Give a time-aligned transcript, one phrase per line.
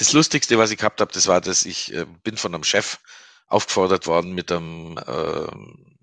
[0.00, 2.98] das Lustigste, was ich gehabt habe, das war, dass ich äh, bin von einem Chef
[3.46, 5.46] aufgefordert worden, mit einem, äh,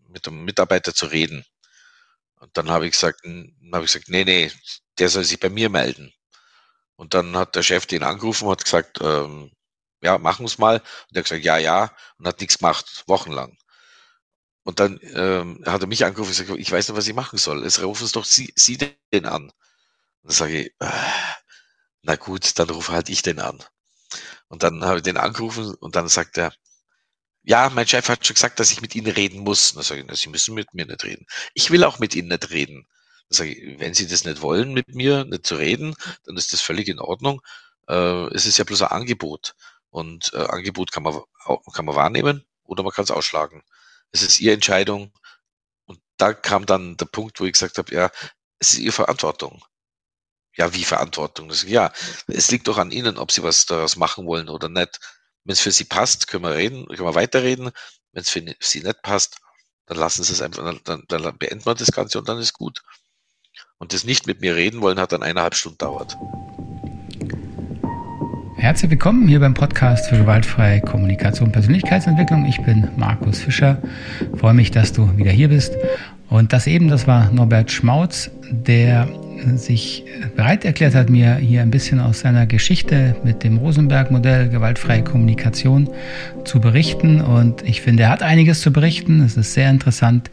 [0.10, 1.44] mit einem Mitarbeiter zu reden.
[2.40, 4.52] Und dann habe ich gesagt, habe ich gesagt, nee, nee,
[5.00, 6.14] der soll sich bei mir melden.
[6.96, 9.52] Und dann hat der Chef den angerufen und hat gesagt, ähm,
[10.02, 10.78] ja, machen wir es mal.
[10.78, 13.58] Und er hat gesagt, ja, ja, und hat nichts gemacht, wochenlang.
[14.64, 17.38] Und dann ähm, hat er mich angerufen und gesagt, ich weiß nicht, was ich machen
[17.40, 17.66] soll.
[17.66, 19.46] Es rufen es doch Sie, Sie den an.
[19.46, 19.54] Und
[20.24, 20.92] dann sage ich, äh,
[22.04, 23.64] na gut, dann rufe halt ich den an.
[24.50, 26.54] Und dann habe ich den angerufen und dann sagt er,
[27.44, 29.74] ja, mein Chef hat schon gesagt, dass ich mit Ihnen reden muss.
[29.74, 31.26] Dann sage ich, Sie müssen mit mir nicht reden.
[31.54, 32.88] Ich will auch mit Ihnen nicht reden.
[33.30, 36.52] Dann sage ich, wenn Sie das nicht wollen, mit mir nicht zu reden, dann ist
[36.54, 37.42] das völlig in Ordnung.
[37.88, 39.56] Äh, es ist ja bloß ein Angebot.
[39.90, 41.22] Und äh, Angebot kann man,
[41.74, 43.64] kann man wahrnehmen oder man kann es ausschlagen.
[44.12, 45.14] Es ist Ihre Entscheidung.
[45.86, 48.12] Und da kam dann der Punkt, wo ich gesagt habe, ja,
[48.60, 49.64] es ist Ihre Verantwortung.
[50.58, 51.50] Ja, wie Verantwortung?
[51.50, 51.92] Das, ja,
[52.28, 55.00] es liegt doch an Ihnen, ob Sie was daraus machen wollen oder nicht.
[55.44, 57.70] Wenn es für Sie passt, können wir reden, können wir weiterreden.
[58.12, 59.38] Wenn es für Sie nicht passt,
[59.86, 62.82] dann lassen Sie es einfach, dann, dann, beenden wir das Ganze und dann ist gut.
[63.78, 66.18] Und das nicht mit mir reden wollen hat dann eineinhalb Stunden dauert.
[68.58, 72.46] Herzlich willkommen hier beim Podcast für gewaltfreie Kommunikation und Persönlichkeitsentwicklung.
[72.48, 73.80] Ich bin Markus Fischer.
[74.36, 75.76] freue mich, dass du wieder hier bist.
[76.30, 79.08] Und das eben, das war Norbert Schmautz, der
[79.56, 80.04] sich
[80.36, 85.90] bereit erklärt hat, mir hier ein bisschen aus seiner Geschichte mit dem Rosenberg-Modell gewaltfreie Kommunikation
[86.44, 87.22] zu berichten.
[87.22, 89.22] Und ich finde, er hat einiges zu berichten.
[89.22, 90.30] Es ist sehr interessant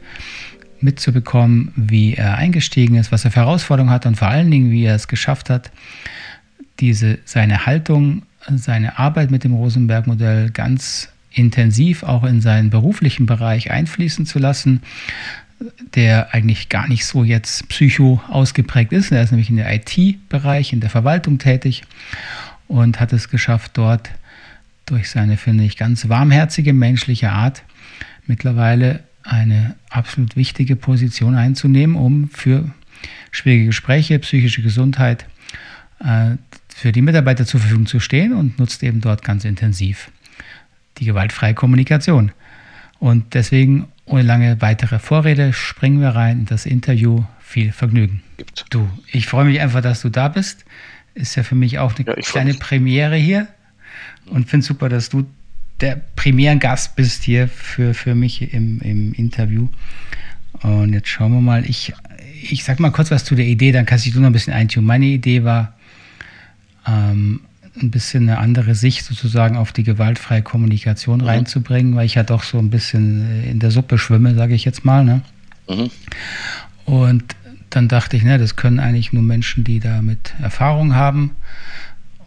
[0.81, 4.85] mitzubekommen, wie er eingestiegen ist, was er für Herausforderungen hat und vor allen Dingen, wie
[4.85, 5.71] er es geschafft hat,
[6.81, 8.23] diese, seine Haltung,
[8.55, 14.83] seine Arbeit mit dem Rosenberg-Modell ganz intensiv auch in seinen beruflichen Bereich einfließen zu lassen,
[15.95, 19.13] der eigentlich gar nicht so jetzt psycho ausgeprägt ist.
[19.13, 21.83] Er ist nämlich in der IT-Bereich, in der Verwaltung tätig
[22.69, 24.11] und hat es geschafft, dort
[24.87, 27.63] durch seine, finde ich, ganz warmherzige menschliche Art
[28.27, 32.71] mittlerweile eine absolut wichtige Position einzunehmen, um für
[33.31, 35.27] schwierige Gespräche, psychische Gesundheit
[36.01, 36.37] äh,
[36.69, 40.11] für die Mitarbeiter zur Verfügung zu stehen und nutzt eben dort ganz intensiv
[40.99, 42.33] die gewaltfreie Kommunikation.
[42.99, 47.25] Und deswegen, ohne lange weitere Vorrede, springen wir rein in das Interview.
[47.41, 48.23] Viel Vergnügen.
[48.71, 50.65] Du, ich freue mich einfach, dass du da bist.
[51.15, 53.47] Ist ja für mich auch eine ja, kleine Premiere hier
[54.27, 55.27] und finde super, dass du
[55.81, 59.69] der Premierengast bist hier für, für mich im, im Interview.
[60.63, 61.65] Und jetzt schauen wir mal.
[61.65, 61.93] Ich,
[62.43, 64.85] ich sag mal kurz was zu der Idee, dann kannst du noch ein bisschen eintun.
[64.85, 65.75] Meine Idee war,
[66.87, 67.41] ähm,
[67.81, 71.27] ein bisschen eine andere Sicht sozusagen auf die gewaltfreie Kommunikation mhm.
[71.27, 74.85] reinzubringen, weil ich ja doch so ein bisschen in der Suppe schwimme, sage ich jetzt
[74.85, 75.05] mal.
[75.05, 75.23] Ne?
[75.69, 75.91] Mhm.
[76.85, 77.37] Und
[77.71, 81.33] dann dachte ich, ne, das können eigentlich nur Menschen, die damit Erfahrung haben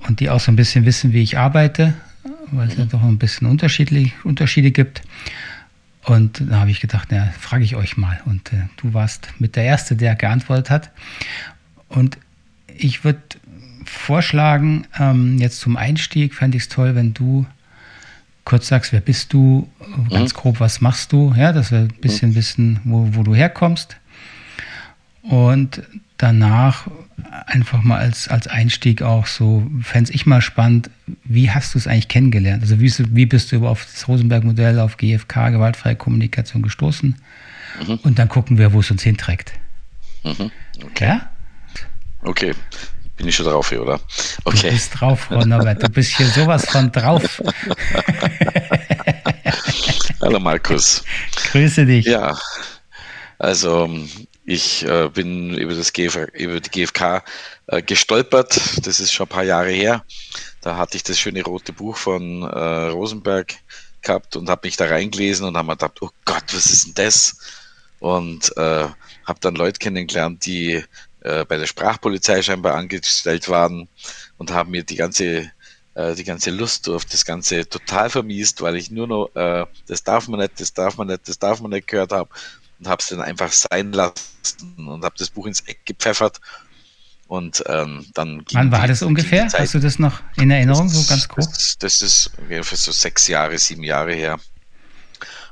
[0.07, 1.93] und die auch so ein bisschen wissen, wie ich arbeite,
[2.51, 2.83] weil es mhm.
[2.83, 5.01] ja doch ein bisschen unterschiedlich, Unterschiede gibt.
[6.03, 8.19] Und da habe ich gedacht, na, frage ich euch mal.
[8.25, 10.91] Und äh, du warst mit der Erste, der geantwortet hat.
[11.89, 12.17] Und
[12.77, 13.19] ich würde
[13.89, 17.45] vorschlagen, ähm, jetzt zum Einstieg fände ich es toll, wenn du
[18.43, 19.67] kurz sagst, wer bist du,
[20.09, 20.37] ganz mhm.
[20.37, 22.35] grob, was machst du, ja, dass wir ein bisschen mhm.
[22.35, 23.97] wissen, wo, wo du herkommst.
[25.21, 25.83] Und
[26.17, 26.87] danach
[27.45, 30.89] einfach mal als, als Einstieg auch so, fände ich mal spannend,
[31.23, 32.63] wie hast du es eigentlich kennengelernt?
[32.63, 37.15] Also wie, wie bist du auf das Rosenberg-Modell, auf GFK, gewaltfreie Kommunikation gestoßen?
[37.85, 37.95] Mhm.
[38.03, 39.53] Und dann gucken wir, wo es uns hinträgt.
[40.23, 40.51] Mhm.
[40.83, 41.05] Okay.
[41.05, 41.29] Ja?
[42.21, 42.53] Okay.
[43.17, 43.99] Bin ich schon drauf hier, oder?
[44.45, 44.69] Okay.
[44.69, 45.81] Du bist drauf, Frau Norbert.
[45.81, 47.41] Du bist hier sowas von drauf.
[50.21, 51.03] Hallo Markus.
[51.51, 52.05] Grüße dich.
[52.05, 52.37] Ja,
[53.39, 53.89] also
[54.45, 57.23] ich äh, bin über, das GF, über die GfK
[57.67, 58.59] äh, gestolpert.
[58.85, 60.03] Das ist schon ein paar Jahre her.
[60.61, 63.55] Da hatte ich das schöne rote Buch von äh, Rosenberg
[64.01, 66.93] gehabt und habe mich da reingelesen und habe mir gedacht, oh Gott, was ist denn
[66.93, 67.37] das?
[67.99, 68.87] Und äh,
[69.25, 70.83] habe dann Leute kennengelernt, die
[71.27, 73.87] äh, bei der Sprachpolizei scheinbar angestellt waren
[74.37, 75.51] und haben mir die ganze
[75.93, 80.03] äh, die ganze Lust auf das Ganze total vermiest, weil ich nur noch äh, das
[80.03, 82.29] darf man nicht, das darf man nicht, das darf man nicht gehört habe
[82.79, 84.15] und habe es dann einfach sein lassen
[84.77, 86.39] und habe das Buch ins Eck gepfeffert
[87.27, 89.49] und ähm, dann Wann war die, das ungefähr?
[89.51, 91.45] Hast du das noch in Erinnerung, das, so ganz grob?
[91.45, 94.39] Das, das ist ungefähr so sechs Jahre, sieben Jahre her.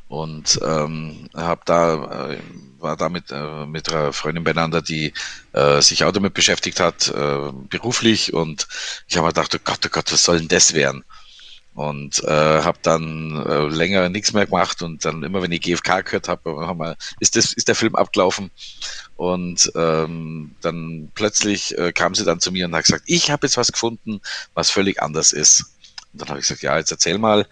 [0.07, 2.39] Und ähm, habe da äh,
[2.79, 5.13] war da mit, äh, mit einer Freundin beieinander, die
[5.53, 8.33] äh, sich auch damit beschäftigt hat, äh, beruflich.
[8.33, 8.67] Und
[9.07, 11.03] ich habe mir gedacht, oh Gott, oh Gott, was soll denn das werden?
[11.75, 16.05] und äh, habe dann äh, länger nichts mehr gemacht und dann immer wenn ich GFK
[16.05, 18.49] gehört habe, ist das ist der Film abgelaufen
[19.17, 23.45] und ähm, dann plötzlich äh, kam sie dann zu mir und hat gesagt, ich habe
[23.45, 24.21] jetzt was gefunden,
[24.53, 25.65] was völlig anders ist.
[26.13, 27.45] Und dann habe ich gesagt, ja, jetzt erzähl mal.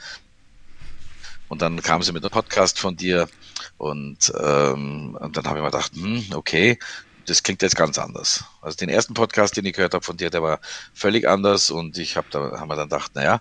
[1.54, 3.30] Und dann kam sie mit einem Podcast von dir
[3.78, 6.80] und, ähm, und dann habe ich mir gedacht, hm, okay,
[7.28, 8.44] das klingt jetzt ganz anders.
[8.64, 10.60] Also den ersten Podcast, den ich gehört habe von dir, der war
[10.96, 13.40] völlig anders und ich habe da haben wir dann gedacht, naja,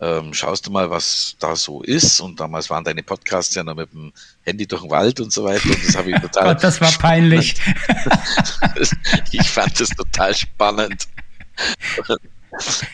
[0.00, 2.20] ähm, schaust du mal, was da so ist.
[2.20, 4.12] Und damals waren deine Podcasts ja noch mit dem
[4.44, 5.68] Handy durch den Wald und so weiter.
[5.68, 6.54] Und das habe ich total.
[6.54, 7.56] Gott, das war peinlich.
[9.32, 11.08] ich fand das total spannend.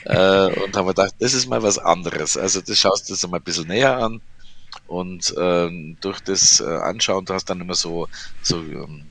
[0.04, 2.38] äh, und habe gedacht, das ist mal was anderes.
[2.38, 4.22] Also das schaust du dir mal ein bisschen näher an.
[4.86, 8.08] Und äh, durch das äh, Anschauen, du hast dann immer so,
[8.42, 9.06] so ähm,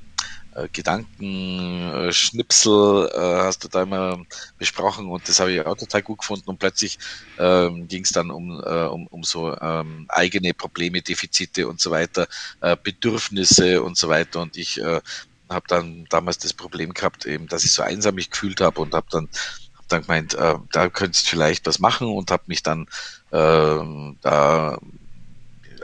[0.55, 4.23] äh, Gedankenschnipsel äh, hast du da immer
[4.57, 6.49] besprochen und das habe ich auch total gut gefunden.
[6.49, 6.97] Und plötzlich
[7.37, 11.91] ähm, ging es dann um, äh, um, um so ähm, eigene Probleme, Defizite und so
[11.91, 12.27] weiter,
[12.61, 14.41] äh, Bedürfnisse und so weiter.
[14.41, 15.01] Und ich äh,
[15.49, 18.93] habe dann damals das Problem gehabt, eben, dass ich so einsam mich gefühlt habe und
[18.93, 19.29] habe dann
[19.75, 22.87] hab dann gemeint, äh, da könntest du vielleicht was machen und habe mich dann
[23.31, 23.79] äh,
[24.21, 24.79] da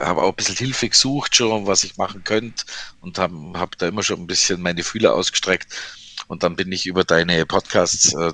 [0.00, 2.64] habe auch ein bisschen Hilfe gesucht schon, was ich machen könnte
[3.00, 5.74] und habe hab da immer schon ein bisschen meine Fühler ausgestreckt.
[6.26, 8.32] Und dann bin ich über deine Podcasts äh,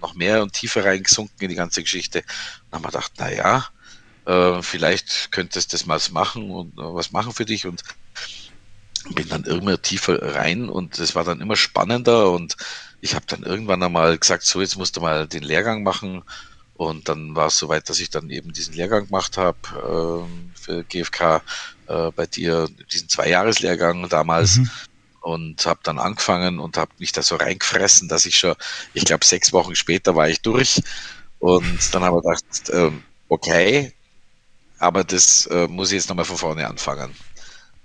[0.00, 2.20] noch mehr und tiefer reingesunken in die ganze Geschichte.
[2.20, 3.68] Und habe mir gedacht, na ja,
[4.26, 7.82] äh, vielleicht könntest du das mal machen und äh, was machen für dich und
[9.10, 12.56] bin dann immer tiefer rein und es war dann immer spannender und
[13.00, 16.24] ich habe dann irgendwann einmal gesagt, so jetzt musst du mal den Lehrgang machen
[16.78, 20.84] und dann war es soweit, dass ich dann eben diesen Lehrgang gemacht habe äh, für
[20.84, 21.42] GFK
[21.88, 24.58] äh, bei dir, diesen Zwei-Jahres-Lehrgang damals.
[24.58, 24.70] Mhm.
[25.20, 28.54] Und habe dann angefangen und habe mich da so reingefressen, dass ich schon,
[28.94, 30.80] ich glaube, sechs Wochen später war ich durch.
[31.40, 32.92] Und dann habe ich gedacht, äh,
[33.28, 33.92] okay,
[34.78, 37.12] aber das äh, muss ich jetzt nochmal von vorne anfangen.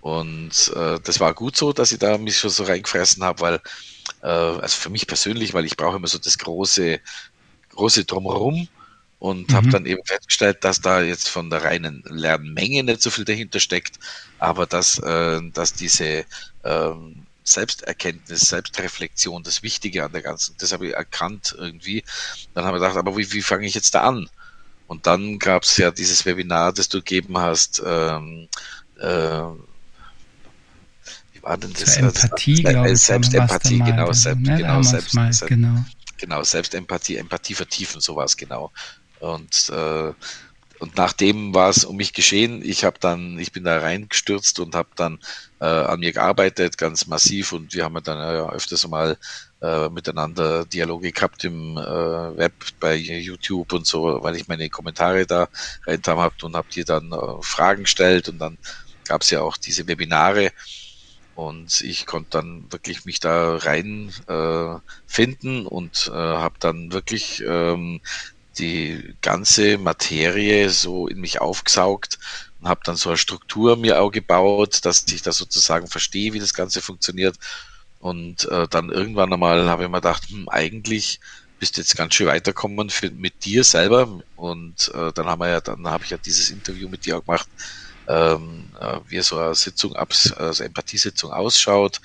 [0.02, 3.56] Und äh, das war gut so, dass ich da mich schon so reingefressen habe, weil,
[4.22, 7.00] äh, also für mich persönlich, weil ich brauche immer so das große,
[7.72, 8.68] große Drumherum
[9.24, 9.56] und mhm.
[9.56, 13.62] habe dann eben festgestellt, dass da jetzt von der reinen Lernmenge nicht so viel dahinter
[13.62, 13.98] steckt,
[14.38, 16.26] aber dass, äh, dass diese
[16.66, 22.04] ähm, Selbsterkenntnis, Selbstreflexion das Wichtige an der ganzen, das habe ich erkannt irgendwie.
[22.54, 24.30] Dann habe ich gedacht, aber wie, wie fange ich jetzt da an?
[24.88, 28.50] Und dann gab es ja dieses Webinar, das du gegeben hast, ähm,
[29.00, 29.42] äh,
[31.32, 31.96] wie war denn das?
[31.96, 33.00] Empathie, also, ich.
[33.00, 35.86] Selbstempathie, genau, selbst, ne, genau, selbst, mal, genau.
[36.18, 38.72] Genau, Selbstempathie, Empathie vertiefen, sowas genau.
[39.24, 40.14] Und, äh,
[40.80, 42.62] und nachdem war es um mich geschehen.
[42.64, 45.20] Ich habe dann, ich bin da reingestürzt und habe dann
[45.62, 47.54] äh, an mir gearbeitet, ganz massiv.
[47.54, 49.18] Und wir haben dann ja öfters mal
[49.62, 55.26] äh, miteinander Dialoge gehabt im äh, Web, bei YouTube und so, weil ich meine Kommentare
[55.26, 55.48] da
[55.86, 58.58] reintam habe und habe dir dann äh, Fragen gestellt und dann
[59.08, 60.52] gab es ja auch diese Webinare
[61.36, 64.76] und ich konnte dann wirklich mich da rein äh,
[65.08, 68.02] finden und äh, habe dann wirklich ähm,
[68.58, 72.20] die ganze Materie so in mich aufgesaugt
[72.60, 76.40] und habe dann so eine Struktur mir auch gebaut, dass ich da sozusagen verstehe, wie
[76.40, 77.38] das Ganze funktioniert.
[78.00, 81.20] Und äh, dann irgendwann einmal habe ich mir gedacht, hm, eigentlich
[81.60, 84.22] bist du jetzt ganz schön weiterkommen für, mit dir selber.
[84.36, 87.26] Und äh, dann haben wir ja, dann habe ich ja dieses Interview mit dir auch
[87.26, 87.48] gemacht,
[88.08, 92.02] ähm, äh, wie so eine Sitzung, also Empathiesitzung ausschaut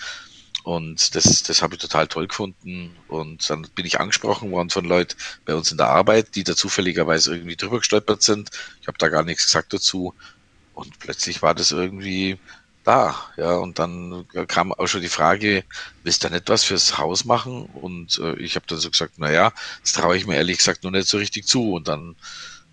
[0.64, 2.96] und das, das habe ich total toll gefunden.
[3.08, 6.56] Und dann bin ich angesprochen worden von Leuten bei uns in der Arbeit, die da
[6.56, 8.50] zufälligerweise irgendwie drüber gestolpert sind.
[8.80, 10.14] Ich habe da gar nichts gesagt dazu.
[10.74, 12.38] Und plötzlich war das irgendwie
[12.84, 13.16] da.
[13.36, 15.64] Ja, und dann kam auch schon die Frage,
[16.02, 17.66] willst du nicht was fürs Haus machen?
[17.66, 20.84] Und äh, ich habe dann so gesagt, na ja, das traue ich mir ehrlich gesagt
[20.84, 21.72] noch nicht so richtig zu.
[21.72, 22.16] Und dann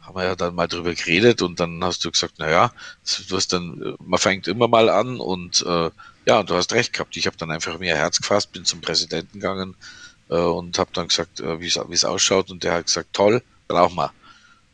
[0.01, 2.72] haben wir ja dann mal drüber geredet und dann hast du gesagt, na ja,
[3.27, 5.89] du hast dann, man fängt immer mal an und äh,
[6.25, 7.15] ja, du hast recht gehabt.
[7.17, 9.75] Ich habe dann einfach mir Herz gefasst, bin zum Präsidenten gegangen
[10.29, 12.50] äh, und habe dann gesagt, äh, wie es ausschaut.
[12.51, 14.12] Und der hat gesagt, toll, brauchen wir.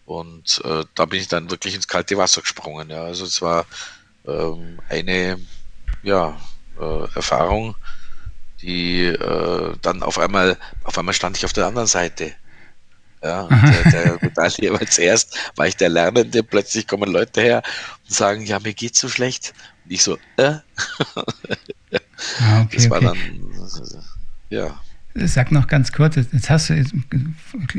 [0.06, 2.90] Und äh, da bin ich dann wirklich ins kalte Wasser gesprungen.
[2.90, 3.66] Ja, also es war
[4.28, 5.40] ähm, eine
[6.04, 6.40] ja,
[6.80, 7.76] äh, Erfahrung,
[8.62, 12.34] die äh, dann auf einmal, auf einmal stand ich auf der anderen Seite.
[13.24, 17.62] Ja, der, der Medaille, weil zuerst war ich der Lernende, plötzlich kommen Leute her
[18.08, 19.54] und sagen, ja, mir geht's so schlecht.
[19.92, 20.44] Ich so, äh?
[20.44, 20.64] ah,
[22.62, 23.08] okay, das war okay.
[23.08, 23.18] dann,
[24.50, 24.80] ja.
[25.16, 26.94] Sag noch ganz kurz, jetzt hast du, jetzt,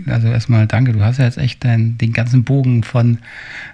[0.06, 3.16] also erstmal danke, du hast ja jetzt echt dein, den ganzen Bogen von,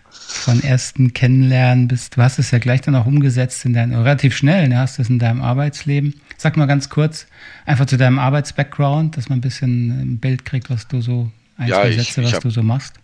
[0.09, 4.37] von ersten Kennenlernen bis, du hast es ja gleich dann auch umgesetzt in deinem, relativ
[4.37, 6.15] schnell, ne, hast du es in deinem Arbeitsleben.
[6.37, 7.27] Sag mal ganz kurz,
[7.67, 11.67] einfach zu deinem Arbeitsbackground, dass man ein bisschen ein Bild kriegt, was du so, ein,
[11.67, 12.95] ja, zwei Sätze, ich, was hab, du so machst.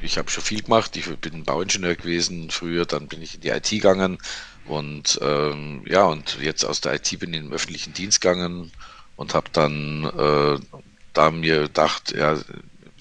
[0.00, 0.96] ich habe schon viel gemacht.
[0.96, 4.18] Ich bin Bauingenieur gewesen früher, dann bin ich in die IT gegangen
[4.66, 8.70] und ähm, ja, und jetzt aus der IT bin ich in den öffentlichen Dienst gegangen
[9.16, 10.78] und habe dann äh,
[11.12, 12.38] da mir gedacht, ja,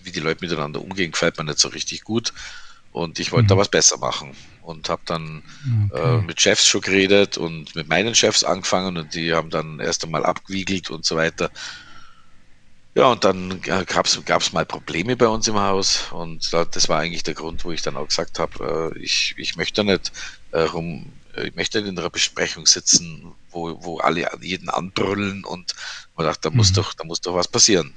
[0.04, 2.34] wie die Leute miteinander umgehen, gefällt mir nicht so richtig gut.
[2.92, 3.50] Und ich wollte mhm.
[3.50, 5.44] da was besser machen und habe dann
[5.92, 6.18] okay.
[6.18, 10.04] äh, mit Chefs schon geredet und mit meinen Chefs angefangen und die haben dann erst
[10.04, 11.50] einmal abgewiegelt und so weiter.
[12.94, 17.24] Ja, und dann gab es mal Probleme bei uns im Haus und das war eigentlich
[17.24, 20.12] der Grund, wo ich dann auch gesagt habe, äh, ich, ich möchte nicht
[20.52, 21.06] äh, rum,
[21.38, 25.76] ich möchte in einer Besprechung sitzen, wo, wo alle jeden anbrüllen und
[26.16, 26.58] man dachte, da mhm.
[26.58, 27.94] muss doch, da muss doch was passieren.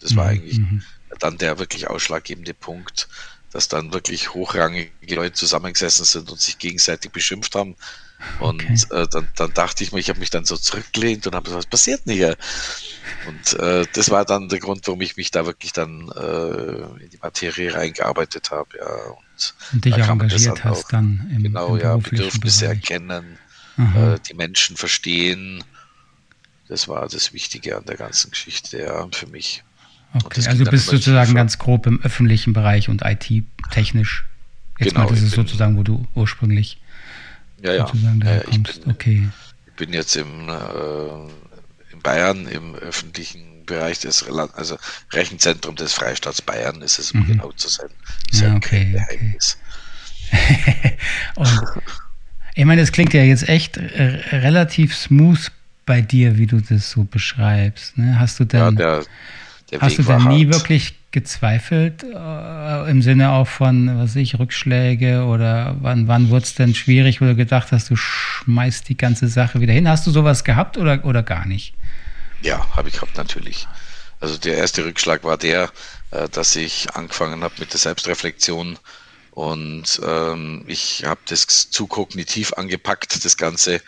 [0.00, 0.30] Das war mhm.
[0.30, 0.82] eigentlich mhm.
[1.18, 3.08] dann der wirklich ausschlaggebende Punkt,
[3.50, 7.76] dass dann wirklich hochrangige Leute zusammengesessen sind und sich gegenseitig beschimpft haben.
[8.40, 9.02] Und okay.
[9.02, 11.64] äh, dann, dann dachte ich mir, ich habe mich dann so zurückgelehnt und habe gesagt,
[11.64, 12.36] was passiert denn hier?
[13.28, 17.10] Und äh, das war dann der Grund, warum ich mich da wirklich dann äh, in
[17.10, 18.76] die Materie reingearbeitet habe.
[18.76, 18.86] Ja.
[18.86, 19.27] Und,
[19.72, 22.76] und dich auch engagiert hast auch, dann im Genau, im ja, Bedürfnisse Bereich.
[22.76, 23.38] erkennen,
[23.78, 25.64] äh, die Menschen verstehen.
[26.68, 29.62] Das war das Wichtige an der ganzen Geschichte, ja, für mich.
[30.14, 34.24] Okay, also du bist sozusagen ganz grob im öffentlichen Bereich und IT-technisch.
[34.78, 36.80] Jetzt genau, mal, das ist sozusagen, wo du ursprünglich
[37.62, 37.86] ja, ja.
[37.86, 38.84] sozusagen ja, kommst.
[38.84, 39.28] Bin, okay.
[39.66, 44.76] Ich bin jetzt im, äh, in Bayern im öffentlichen Bereich des also
[45.12, 47.26] Rechenzentrum des Freistaats Bayern ist es, um mhm.
[47.26, 47.90] genau zu sein.
[48.32, 49.58] Ist ja, okay, Geheimnis.
[50.30, 50.98] Okay.
[51.36, 51.62] und
[52.54, 55.52] ich meine, das klingt ja jetzt echt äh, relativ smooth
[55.86, 57.96] bei dir, wie du das so beschreibst.
[57.96, 58.18] Ne?
[58.18, 59.04] Hast du denn ja, der,
[59.70, 60.54] der Hast Weg du denn nie hart.
[60.54, 66.54] wirklich gezweifelt äh, im Sinne auch von, was ich, Rückschläge oder wann, wann wurde es
[66.54, 69.88] denn schwierig, wo du gedacht hast, du schmeißt die ganze Sache wieder hin?
[69.88, 71.74] Hast du sowas gehabt oder, oder gar nicht?
[72.42, 73.66] Ja, habe ich gehabt natürlich.
[74.20, 75.70] Also der erste Rückschlag war der,
[76.10, 78.78] äh, dass ich angefangen habe mit der Selbstreflexion
[79.30, 83.80] und ähm, ich habe das zu kognitiv angepackt, das Ganze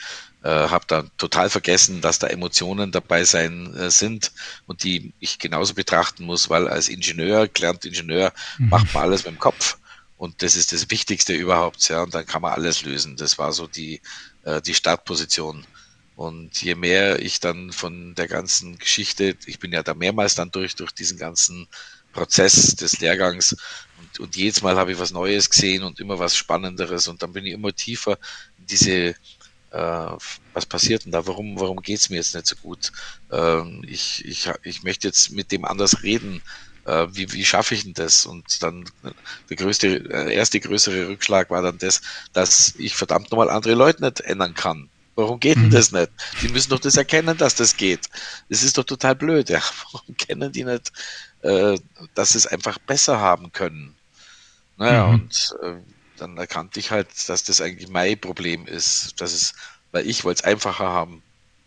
[0.43, 4.33] äh, habe dann total vergessen, dass da Emotionen dabei sein äh, sind
[4.67, 8.69] und die ich genauso betrachten muss, weil als Ingenieur, gelernt Ingenieur, mhm.
[8.71, 9.77] macht man alles mit dem Kopf.
[10.17, 13.17] Und das ist das Wichtigste überhaupt, ja, und dann kann man alles lösen.
[13.17, 14.01] Das war so die,
[14.45, 15.67] äh, die Startposition.
[16.21, 20.51] Und je mehr ich dann von der ganzen Geschichte, ich bin ja da mehrmals dann
[20.51, 21.67] durch, durch diesen ganzen
[22.13, 23.57] Prozess des Lehrgangs
[23.99, 27.33] und, und jedes Mal habe ich was Neues gesehen und immer was Spannenderes und dann
[27.33, 28.19] bin ich immer tiefer
[28.59, 29.15] in diese
[29.71, 30.17] äh,
[30.53, 31.27] was passiert denn da?
[31.27, 32.93] Warum, warum geht's mir jetzt nicht so gut?
[33.33, 36.43] Ähm, ich, ich, ich möchte jetzt mit dem anders reden.
[36.85, 38.27] Äh, wie, wie schaffe ich denn das?
[38.27, 38.85] Und dann
[39.49, 42.03] der größte, äh, erste größere Rückschlag war dann das,
[42.35, 44.91] dass ich verdammt nochmal andere Leute nicht ändern kann.
[45.21, 45.71] Warum geht denn mhm.
[45.71, 46.11] das nicht?
[46.43, 48.09] Die müssen doch das erkennen, dass das geht.
[48.49, 49.49] Das ist doch total blöd.
[49.49, 49.61] Ja.
[49.93, 50.93] Warum kennen die nicht,
[51.43, 51.79] äh,
[52.15, 53.95] dass sie es einfach besser haben können?
[54.77, 55.15] Naja, mhm.
[55.15, 55.75] und äh,
[56.17, 59.21] dann erkannte ich halt, dass das eigentlich mein Problem ist.
[59.21, 59.55] Dass es,
[59.93, 61.23] weil ich wollte es einfacher haben.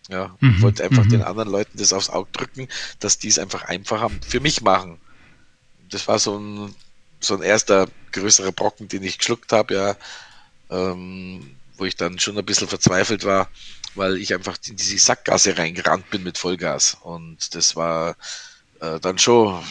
[0.10, 0.56] Ja, mhm.
[0.56, 1.10] ich wollte einfach mhm.
[1.10, 2.68] den anderen Leuten das aufs Auge drücken,
[3.00, 5.00] dass die es einfach einfacher für mich machen.
[5.90, 6.76] Das war so ein,
[7.20, 9.96] so ein erster größerer Brocken, den ich geschluckt habe, ja,
[10.70, 13.50] ähm, wo ich dann schon ein bisschen verzweifelt war,
[13.96, 16.96] weil ich einfach in diese Sackgasse reingerannt bin mit Vollgas.
[17.02, 18.16] Und das war
[18.80, 19.62] äh, dann schon,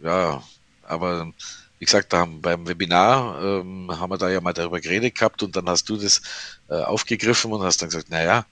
[0.00, 0.44] ja,
[0.84, 1.32] aber
[1.80, 5.42] wie gesagt, da haben, beim Webinar ähm, haben wir da ja mal darüber geredet gehabt
[5.42, 6.22] und dann hast du das
[6.68, 8.46] äh, aufgegriffen und hast dann gesagt, naja,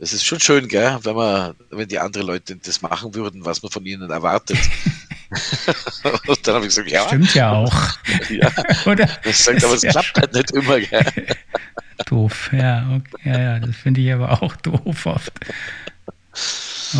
[0.00, 3.62] das ist schon schön, gell, wenn man, wenn die anderen Leute das machen würden, was
[3.62, 4.58] man von ihnen erwartet.
[6.26, 7.06] und dann habe ich gesagt, ja.
[7.06, 7.74] Stimmt ja auch.
[8.28, 8.50] ja.
[8.86, 9.08] Oder?
[9.24, 11.06] Ich sage, aber es klappt halt nicht immer, gell.
[12.04, 15.32] doof, ja, okay, ja, ja, das finde ich aber auch doof oft.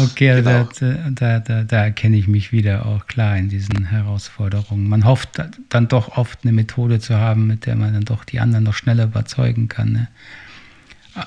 [0.03, 0.69] Okay, also genau.
[0.81, 4.89] da, da, da, da erkenne ich mich wieder auch klar in diesen Herausforderungen.
[4.89, 8.41] Man hofft dann doch oft eine Methode zu haben, mit der man dann doch die
[8.41, 9.93] anderen noch schneller überzeugen kann.
[9.93, 10.09] Ne?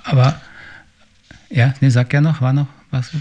[0.04, 0.42] Aber
[1.50, 3.12] ja, ne, sag ja noch, war noch was?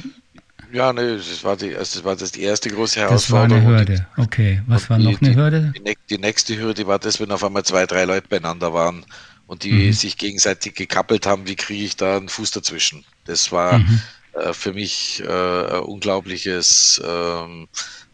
[0.72, 3.50] Ja, ne, das war, die, das war das die erste große Herausforderung.
[3.50, 4.62] Das war eine Hürde, okay.
[4.66, 5.72] Was war noch eine die, Hürde?
[5.76, 9.04] Die, die, nächste Hürde war das, wenn auf einmal zwei, drei Leute beieinander waren
[9.46, 9.92] und die mhm.
[9.92, 13.04] sich gegenseitig gekappelt haben, wie kriege ich da einen Fuß dazwischen?
[13.24, 14.00] Das war mhm.
[14.36, 17.68] Äh, für mich äh, unglaubliches ähm,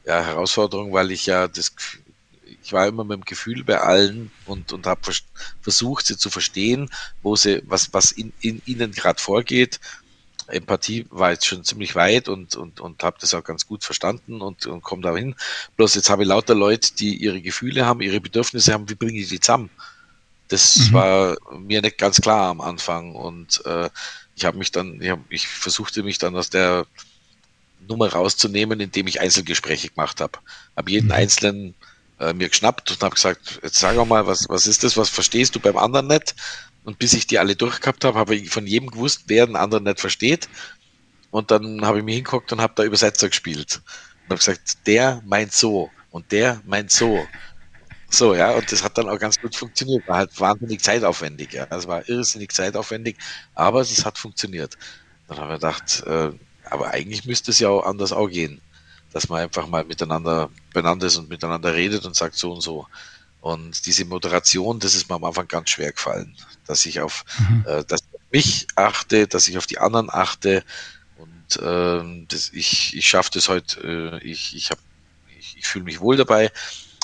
[0.07, 1.75] ja, Herausforderung, weil ich ja das
[2.63, 5.25] ich war immer mit dem Gefühl bei allen und, und habe vers
[5.61, 6.89] versucht, sie zu verstehen,
[7.23, 9.81] wo sie, was, was in, in ihnen gerade vorgeht.
[10.47, 14.41] Empathie war jetzt schon ziemlich weit und, und, und habe das auch ganz gut verstanden
[14.41, 15.35] und, und komme da hin.
[15.77, 19.19] Bloß jetzt habe ich lauter Leute, die ihre Gefühle haben, ihre Bedürfnisse haben, wie bringe
[19.19, 19.71] ich die zusammen?
[20.53, 20.93] Das mhm.
[20.93, 23.89] war mir nicht ganz klar am Anfang und äh,
[24.35, 26.87] ich habe mich dann, ich, hab, ich versuchte mich dann aus der
[27.89, 30.39] Nummer rauszunehmen, indem ich Einzelgespräche gemacht habe.
[30.77, 31.13] Habe jeden mhm.
[31.13, 31.75] einzelnen
[32.21, 35.09] äh, mir geschnappt und habe gesagt, jetzt sag auch mal, was, was ist das, was
[35.09, 36.35] verstehst du beim anderen nicht?
[36.85, 39.85] Und bis ich die alle durchgehabt habe, habe ich von jedem gewusst, wer den anderen
[39.85, 40.51] nicht versteht.
[41.31, 43.81] Und dann habe ich mich hinguckt und habe da Übersetzer gespielt.
[44.25, 47.27] Und habe gesagt, der meint so und der meint so.
[48.13, 50.07] So, ja, und das hat dann auch ganz gut funktioniert.
[50.07, 51.67] War halt wahnsinnig zeitaufwendig, ja.
[51.71, 53.17] Es war irrsinnig zeitaufwendig,
[53.55, 54.77] aber es hat funktioniert.
[55.29, 56.31] Dann haben wir gedacht, äh,
[56.67, 58.61] aber eigentlich müsste es ja auch anders auch gehen.
[59.15, 62.87] Dass man einfach mal miteinander beieinander ist und miteinander redet und sagt so und so.
[63.41, 66.37] Und diese Moderation, das ist mir am Anfang ganz schwer gefallen.
[66.67, 67.65] Dass ich auf, mhm.
[67.67, 70.65] äh, dass ich auf mich achte, dass ich auf die anderen achte.
[71.17, 74.79] Und äh, das, ich, ich schaffe das heute, äh, ich, ich, hab,
[75.39, 76.51] ich, ich fühle mich wohl dabei.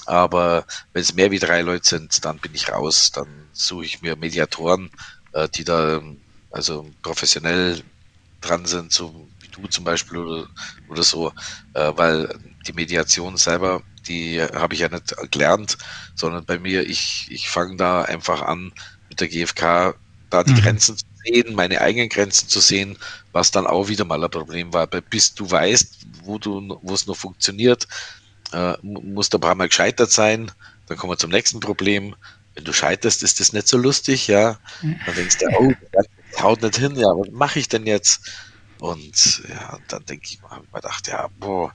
[0.08, 3.12] Aber wenn es mehr wie drei Leute sind, dann bin ich raus.
[3.12, 4.90] Dann suche ich mir Mediatoren,
[5.32, 6.02] äh, die da
[6.50, 7.82] also professionell
[8.40, 10.48] dran sind, so wie du zum Beispiel oder,
[10.88, 11.32] oder so,
[11.74, 15.76] äh, weil die Mediation selber, die habe ich ja nicht gelernt,
[16.14, 18.72] sondern bei mir, ich, ich fange da einfach an
[19.10, 19.94] mit der GfK,
[20.30, 20.62] da die mhm.
[20.62, 22.96] Grenzen zu sehen, meine eigenen Grenzen zu sehen,
[23.32, 24.86] was dann auch wieder mal ein Problem war.
[24.86, 27.86] Bis du weißt, wo du, wo es noch funktioniert,
[28.52, 30.50] äh, musst ein paar Mal gescheitert sein.
[30.86, 32.14] Dann kommen wir zum nächsten Problem.
[32.54, 34.58] Wenn du scheiterst, ist das nicht so lustig, ja.
[34.82, 38.30] Dann denkst du, oh, das haut nicht hin, ja, was mache ich denn jetzt?
[38.80, 41.72] Und ja, dann denke ich habe ich mir gedacht, ja, boah,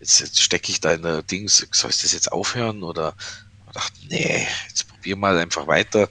[0.00, 2.82] jetzt, jetzt stecke ich da in der Dings, soll ich das jetzt aufhören?
[2.82, 3.14] Oder
[3.66, 6.08] ich dachte, nee, jetzt probier mal einfach weiter.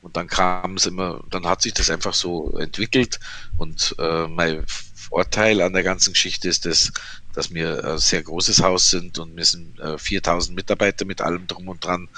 [0.00, 3.18] Und dann kam es immer, dann hat sich das einfach so entwickelt.
[3.56, 6.92] Und äh, mein Vorteil an der ganzen Geschichte ist, dass,
[7.38, 11.46] dass wir ein sehr großes Haus sind und wir sind äh, 4000 Mitarbeiter mit allem
[11.46, 12.08] drum und dran.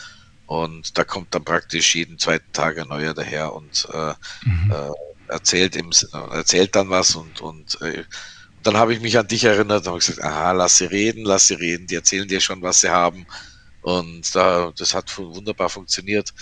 [0.47, 4.15] Und da kommt dann praktisch jeden zweiten Tag ein neuer daher und äh,
[4.47, 4.73] mhm.
[4.73, 5.91] äh, erzählt, im,
[6.33, 8.05] erzählt dann was und, und äh,
[8.63, 11.49] dann habe ich mich an dich erinnert und habe gesagt, aha, lass sie reden, lass
[11.49, 13.27] sie reden, die erzählen dir schon, was sie haben.
[13.83, 16.33] Und da, das hat wunderbar funktioniert.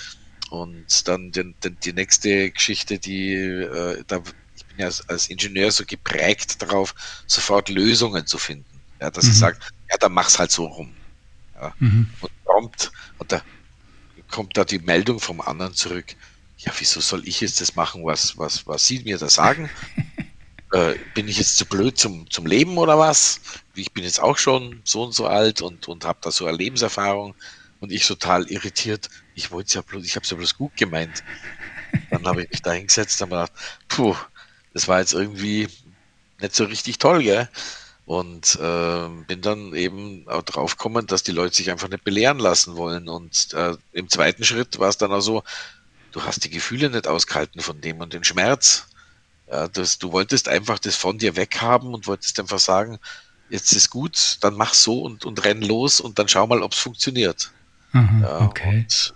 [0.51, 4.23] Und dann den, den, die nächste Geschichte, die äh, da
[4.79, 6.95] ja als, als Ingenieur so geprägt darauf,
[7.27, 8.68] sofort Lösungen zu finden.
[9.01, 9.31] Ja, dass mhm.
[9.31, 9.59] ich sage,
[9.91, 10.93] ja, dann mach's halt so rum.
[11.55, 11.75] Ja.
[11.79, 12.11] Mhm.
[12.21, 13.43] Und kommt, und da
[14.31, 16.17] kommt da die Meldung vom anderen zurück.
[16.59, 19.71] Ja, wieso soll ich jetzt das machen, was, was, was Sie mir da sagen?
[20.73, 23.41] äh, bin ich jetzt zu blöd zum, zum Leben oder was?
[23.75, 26.57] Ich bin jetzt auch schon so und so alt und, und habe da so eine
[26.57, 27.35] Lebenserfahrung
[27.81, 29.09] und ich total irritiert.
[29.35, 31.23] Ich wollte ja bloß, ich habe es ja bloß gut gemeint.
[32.11, 33.53] Dann habe ich mich da hingesetzt und gedacht,
[33.89, 34.17] puh,
[34.75, 35.69] das war jetzt irgendwie
[36.41, 37.49] nicht so richtig toll, gell?
[38.09, 42.39] Und äh, bin dann eben auch drauf gekommen, dass die Leute sich einfach nicht belehren
[42.39, 43.07] lassen wollen.
[43.07, 45.43] Und äh, im zweiten Schritt war es dann auch so,
[46.13, 48.87] du hast die Gefühle nicht ausgehalten von dem und den Schmerz.
[49.51, 52.99] Ja, das, du wolltest einfach das von dir weghaben und wolltest einfach sagen,
[53.51, 56.73] jetzt ist gut, dann mach so und, und renn los und dann schau mal, ob
[56.73, 57.53] es funktioniert.
[57.93, 58.87] Mhm, ja, okay.
[58.87, 59.13] Und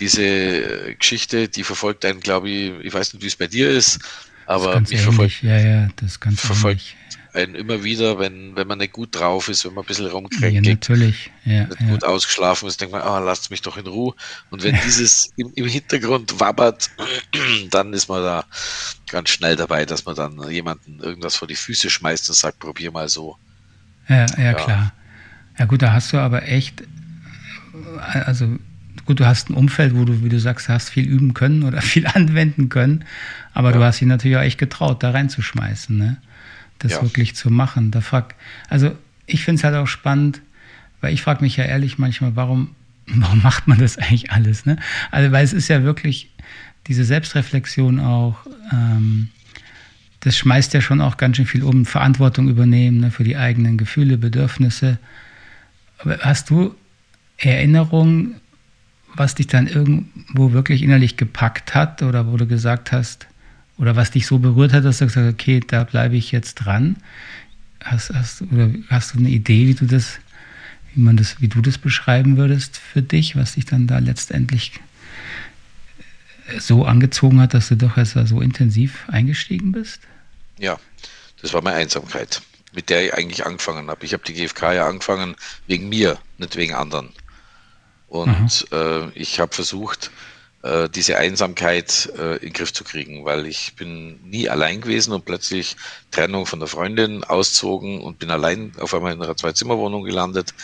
[0.00, 4.00] diese Geschichte, die verfolgt einen, glaube ich, ich weiß nicht, wie es bei dir ist,
[4.44, 6.94] aber mich verfolgt, ja, ja, das ganz verfolgt
[7.34, 10.66] einen immer wieder, wenn, wenn man nicht gut drauf ist, wenn man ein bisschen rumkränkelt,
[10.66, 11.30] ja, natürlich.
[11.44, 11.88] Ja, nicht ja.
[11.88, 14.14] gut ausgeschlafen ist, denkt man, ah, lasst mich doch in Ruhe.
[14.50, 16.90] Und wenn dieses im, im Hintergrund wabbert,
[17.70, 18.44] dann ist man da
[19.08, 22.90] ganz schnell dabei, dass man dann jemanden irgendwas vor die Füße schmeißt und sagt, probier
[22.90, 23.36] mal so.
[24.08, 24.92] Ja, ja, klar.
[25.58, 26.82] Ja gut, da hast du aber echt,
[28.26, 28.58] also
[29.06, 31.80] gut, du hast ein Umfeld, wo du, wie du sagst, hast viel üben können oder
[31.82, 33.04] viel anwenden können,
[33.54, 36.18] aber du hast dich natürlich auch echt getraut, da reinzuschmeißen, ne?
[36.82, 37.02] Das ja.
[37.02, 37.92] wirklich zu machen.
[37.92, 38.34] Da frag,
[38.68, 40.40] also ich finde es halt auch spannend,
[41.00, 42.74] weil ich frage mich ja ehrlich manchmal, warum,
[43.06, 44.76] warum macht man das eigentlich alles, ne?
[45.10, 46.30] Also, weil es ist ja wirklich
[46.88, 49.28] diese Selbstreflexion auch, ähm,
[50.20, 53.78] das schmeißt ja schon auch ganz schön viel um, Verantwortung übernehmen ne, für die eigenen
[53.78, 54.98] Gefühle, Bedürfnisse.
[55.98, 56.74] Aber hast du
[57.38, 58.36] Erinnerungen,
[59.14, 63.26] was dich dann irgendwo wirklich innerlich gepackt hat oder wo du gesagt hast,
[63.78, 66.54] oder was dich so berührt hat, dass du gesagt hast, okay, da bleibe ich jetzt
[66.54, 66.96] dran?
[67.82, 70.18] Hast, hast, oder hast du eine Idee, wie du das,
[70.94, 74.72] wie man das, wie du das beschreiben würdest für dich, was dich dann da letztendlich
[76.58, 80.00] so angezogen hat, dass du doch erst so intensiv eingestiegen bist?
[80.58, 80.78] Ja,
[81.40, 84.04] das war meine Einsamkeit, mit der ich eigentlich angefangen habe.
[84.04, 85.34] Ich habe die GfK ja angefangen
[85.66, 87.10] wegen mir, nicht wegen anderen.
[88.08, 90.10] Und äh, ich habe versucht,
[90.62, 95.12] äh, diese Einsamkeit äh, in den Griff zu kriegen, weil ich bin nie allein gewesen
[95.12, 95.76] und plötzlich
[96.10, 100.54] Trennung von der Freundin auszogen und bin allein auf einmal in einer Zwei-Zimmer-Wohnung gelandet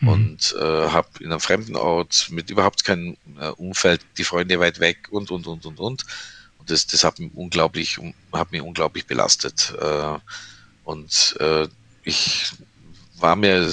[0.00, 0.08] mhm.
[0.08, 4.80] und äh, habe in einem fremden Ort mit überhaupt keinem äh, Umfeld die Freunde weit
[4.80, 6.04] weg und und und und und
[6.58, 7.98] und das das hat mich unglaublich
[8.32, 10.18] hat mich unglaublich belastet äh,
[10.84, 11.68] und äh,
[12.02, 12.50] ich
[13.18, 13.66] war mir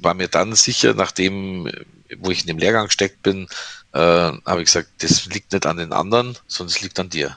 [0.00, 1.70] war mir dann sicher, nachdem
[2.18, 3.48] wo ich in dem Lehrgang gesteckt bin,
[3.92, 7.36] äh, habe ich gesagt, das liegt nicht an den anderen, sondern es liegt an dir.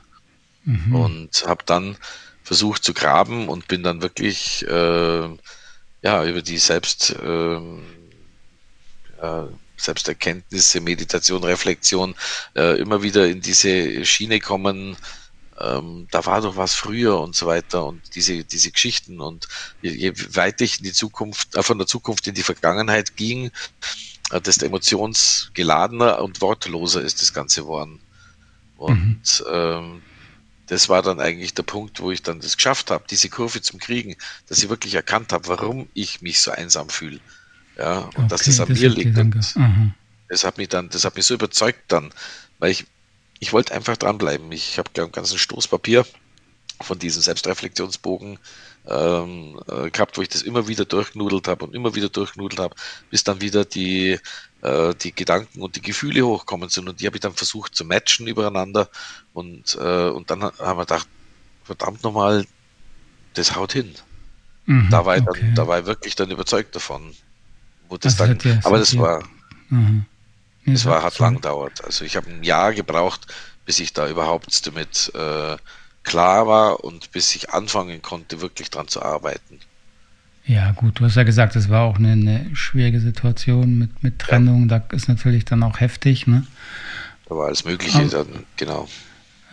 [0.64, 0.96] Mhm.
[0.96, 1.98] Und habe dann
[2.44, 5.30] versucht zu graben und bin dann wirklich äh,
[6.02, 7.60] ja über die Selbst äh,
[9.78, 12.16] Selbsterkenntnisse, Meditation, Reflexion
[12.56, 14.96] äh, immer wieder in diese Schiene kommen,
[15.62, 19.48] ähm, da war doch was früher und so weiter und diese, diese Geschichten und
[19.82, 23.52] je, je weiter ich in die Zukunft, äh, von der Zukunft in die Vergangenheit ging,
[24.40, 28.00] desto emotionsgeladener und wortloser ist das Ganze geworden.
[28.78, 29.52] Und mhm.
[29.52, 30.02] ähm,
[30.68, 33.80] das war dann eigentlich der Punkt, wo ich dann das geschafft habe, diese Kurve zum
[33.80, 34.16] Kriegen,
[34.48, 37.20] dass ich wirklich erkannt habe, warum ich mich so einsam fühle.
[37.78, 39.18] Ja, und okay, dass das an das mir liegt.
[40.30, 42.14] Das hat mich dann, das hat mich so überzeugt dann,
[42.60, 42.86] weil ich
[43.42, 44.52] ich wollte einfach dranbleiben.
[44.52, 46.06] Ich habe einen ganzen Stoßpapier
[46.80, 48.38] von diesem Selbstreflexionsbogen
[48.92, 52.76] ähm, äh, gehabt, wo ich das immer wieder durchnudelt habe und immer wieder durchnudelt habe,
[53.10, 54.20] bis dann wieder die,
[54.62, 56.90] äh, die Gedanken und die Gefühle hochkommen sind.
[56.90, 58.90] Und die habe ich dann versucht zu matchen übereinander.
[59.34, 61.08] Und, äh, und dann haben wir gedacht,
[61.64, 62.46] verdammt nochmal,
[63.34, 63.96] das haut hin.
[64.66, 65.42] Mhm, da, war ich okay.
[65.42, 67.16] dann, da war ich wirklich dann überzeugt davon.
[67.90, 69.24] Wo das also dann, aber das war.
[69.70, 70.06] Mhm.
[70.66, 71.84] Es war, hat lang gedauert.
[71.84, 73.26] Also ich habe ein Jahr gebraucht,
[73.66, 75.58] bis ich da überhaupt damit äh,
[76.04, 79.60] klar war und bis ich anfangen konnte, wirklich dran zu arbeiten.
[80.46, 84.20] Ja, gut, du hast ja gesagt, es war auch eine, eine schwierige Situation mit, mit
[84.20, 84.70] Trennung.
[84.70, 84.80] Ja.
[84.80, 86.46] Da ist natürlich dann auch heftig, ne?
[87.30, 88.88] Da war alles Mögliche Aber dann, genau.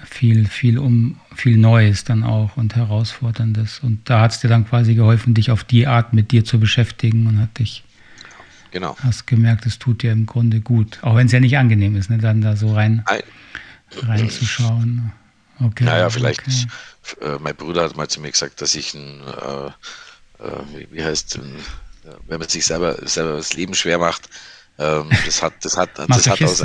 [0.04, 3.80] Viel, viel um, viel Neues dann auch und Herausforderndes.
[3.80, 6.58] Und da hat es dir dann quasi geholfen, dich auf die Art mit dir zu
[6.58, 7.84] beschäftigen und hat dich
[8.70, 8.96] Genau.
[9.02, 10.98] Hast gemerkt, es tut dir im Grunde gut.
[11.02, 13.04] Auch wenn es ja nicht angenehm ist, ne, dann da so rein
[14.02, 15.12] reinzuschauen.
[15.60, 15.84] Okay.
[15.84, 17.24] Naja, vielleicht, okay.
[17.24, 19.66] äh, mein Bruder hat mal zu mir gesagt, dass ich ein, äh,
[20.44, 21.56] äh, wie, heißt, ein,
[22.26, 24.28] wenn man sich selber, selber das Leben schwer macht,
[24.78, 26.62] ähm, das hat, das hat, das hat aus,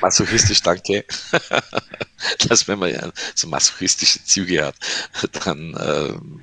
[0.00, 1.04] masochistisch, danke,
[2.48, 4.76] dass wenn man ja so masochistische Züge hat,
[5.44, 6.40] dann ähm,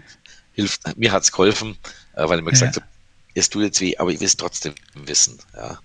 [0.51, 1.77] hilft, mir hat es geholfen,
[2.15, 2.59] äh, weil ich mir ja.
[2.59, 2.85] gesagt habe,
[3.33, 5.37] es tut jetzt weh, aber ich will es trotzdem wissen.
[5.53, 5.79] Ja.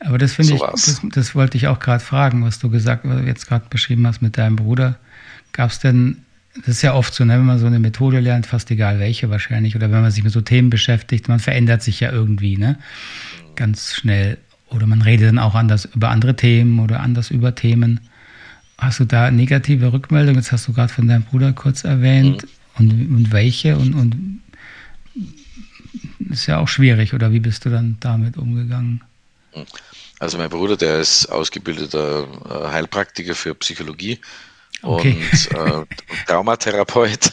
[0.00, 3.04] Aber das finde so ich, das, das, wollte ich auch gerade fragen, was du gesagt,
[3.04, 4.98] was du jetzt gerade beschrieben hast mit deinem Bruder.
[5.52, 6.18] Gab es denn,
[6.56, 9.30] das ist ja oft so, ne, wenn man so eine Methode lernt, fast egal welche
[9.30, 12.78] wahrscheinlich, oder wenn man sich mit so Themen beschäftigt, man verändert sich ja irgendwie, ne?
[13.56, 14.38] Ganz schnell.
[14.70, 18.00] Oder man redet dann auch anders über andere Themen oder anders über Themen.
[18.78, 20.40] Hast du da negative Rückmeldungen?
[20.40, 22.42] Jetzt hast du gerade von deinem Bruder kurz erwähnt.
[22.42, 22.48] Mhm.
[22.78, 23.76] Und, und welche?
[23.76, 24.40] Und, und
[26.30, 29.02] ist ja auch schwierig, oder wie bist du dann damit umgegangen?
[30.18, 34.18] Also mein Bruder, der ist ausgebildeter äh, Heilpraktiker für Psychologie
[34.82, 35.16] okay.
[35.32, 35.86] und äh,
[36.26, 37.32] Traumatherapeut.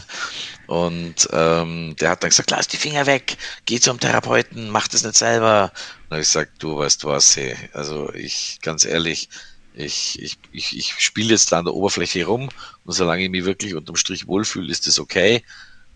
[0.67, 5.03] Und ähm, der hat dann gesagt, lass die Finger weg, geh zum Therapeuten, mach das
[5.03, 5.71] nicht selber.
[6.09, 9.29] Und ich gesagt, du weißt was, hey, also ich, ganz ehrlich,
[9.73, 12.49] ich, ich, ich, ich spiele jetzt da an der Oberfläche rum
[12.85, 15.43] und solange ich mich wirklich unterm Strich wohlfühle, ist das okay.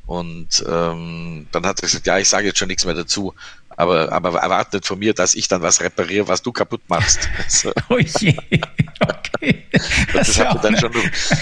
[0.05, 3.33] Und ähm, dann hat er gesagt, ja, ich sage jetzt schon nichts mehr dazu,
[3.77, 7.29] aber, aber erwartet von mir, dass ich dann was repariere, was du kaputt machst.
[7.89, 8.35] oh je,
[8.99, 9.71] okay.
[10.13, 10.91] Das, das, hat, dann schon,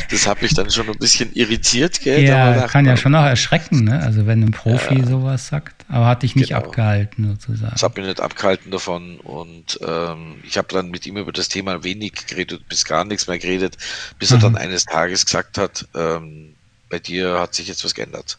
[0.10, 2.00] das hat mich dann schon ein bisschen irritiert.
[2.02, 2.24] Gell?
[2.24, 4.02] Ja, gedacht, kann ja schon auch erschrecken, ne?
[4.02, 5.86] also wenn ein Profi ja, sowas sagt.
[5.90, 6.62] Aber hat dich nicht genau.
[6.62, 7.72] abgehalten sozusagen.
[7.72, 11.50] Das hat mich nicht abgehalten davon und ähm, ich habe dann mit ihm über das
[11.50, 13.78] Thema wenig geredet, bis gar nichts mehr geredet,
[14.18, 14.38] bis mhm.
[14.38, 16.56] er dann eines Tages gesagt hat, ähm,
[16.90, 18.38] bei dir hat sich jetzt was geändert.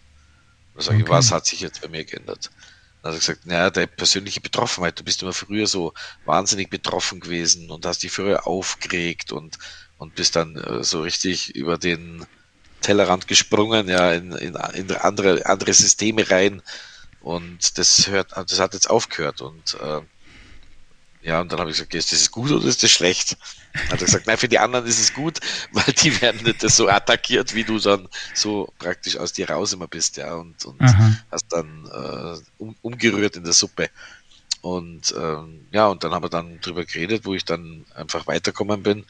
[0.74, 1.04] Da sage okay.
[1.04, 2.50] ich, was hat sich jetzt bei mir geändert?
[3.02, 5.92] Dann hat er gesagt, naja, deine persönliche Betroffenheit, du bist immer früher so
[6.24, 9.58] wahnsinnig betroffen gewesen und hast dich früher aufgeregt und,
[9.96, 12.26] und bist dann äh, so richtig über den
[12.80, 16.62] Tellerrand gesprungen, ja, in, in, in andere, andere Systeme rein.
[17.18, 20.02] Und das hört, das hat jetzt aufgehört und äh,
[21.20, 23.36] ja, und dann habe ich gesagt, ist das gut oder ist das schlecht?
[23.90, 25.40] Hat er gesagt, nein, für die anderen ist es gut,
[25.72, 29.88] weil die werden nicht so attackiert, wie du dann so praktisch aus dir raus immer
[29.88, 30.80] bist, ja, und, und
[31.30, 33.90] hast dann äh, um, umgerührt in der Suppe.
[34.60, 38.82] Und ähm, ja, und dann haben wir dann drüber geredet, wo ich dann einfach weiterkommen
[38.82, 39.04] bin.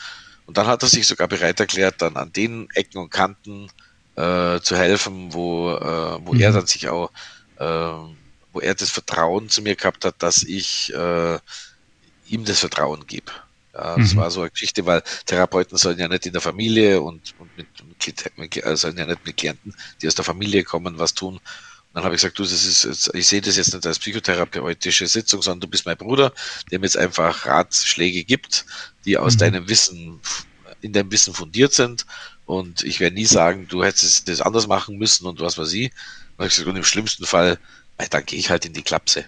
[0.46, 3.68] Und dann hat er sich sogar bereit erklärt, dann an den Ecken und Kanten
[4.16, 6.40] äh, zu helfen, wo, äh, wo mhm.
[6.40, 7.11] er dann sich auch,
[7.59, 11.38] äh, wo er das Vertrauen zu mir gehabt hat, dass ich äh,
[12.27, 13.33] ihm das Vertrauen gebe.
[13.74, 14.18] Ja, das mhm.
[14.18, 17.66] war so eine Geschichte, weil Therapeuten sollen ja nicht in der Familie und, und mit,
[18.37, 21.37] mit also sollen ja nicht mit Klienten, die aus der Familie kommen, was tun.
[21.37, 21.40] Und
[21.94, 25.42] dann habe ich gesagt, du, das ist, ich sehe das jetzt nicht als psychotherapeutische Sitzung,
[25.42, 26.32] sondern du bist mein Bruder,
[26.70, 28.66] der mir jetzt einfach Ratschläge gibt,
[29.04, 29.38] die aus mhm.
[29.38, 30.20] deinem Wissen,
[30.82, 32.06] in deinem Wissen fundiert sind.
[32.44, 35.92] Und ich werde nie sagen, du hättest das anders machen müssen und was weiß ich.
[36.37, 37.58] Und, ich gesagt, und im schlimmsten Fall,
[38.11, 39.26] dann gehe ich halt in die Klapse.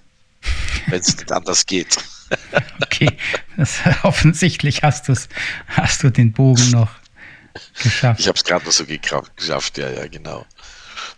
[0.88, 1.96] Wenn es nicht anders geht.
[2.83, 3.16] okay,
[3.57, 5.28] das, offensichtlich hast, du's,
[5.68, 6.90] hast du den Bogen noch
[7.83, 8.20] geschafft.
[8.20, 10.46] Ich habe es gerade noch so geschafft, ja, ja, genau.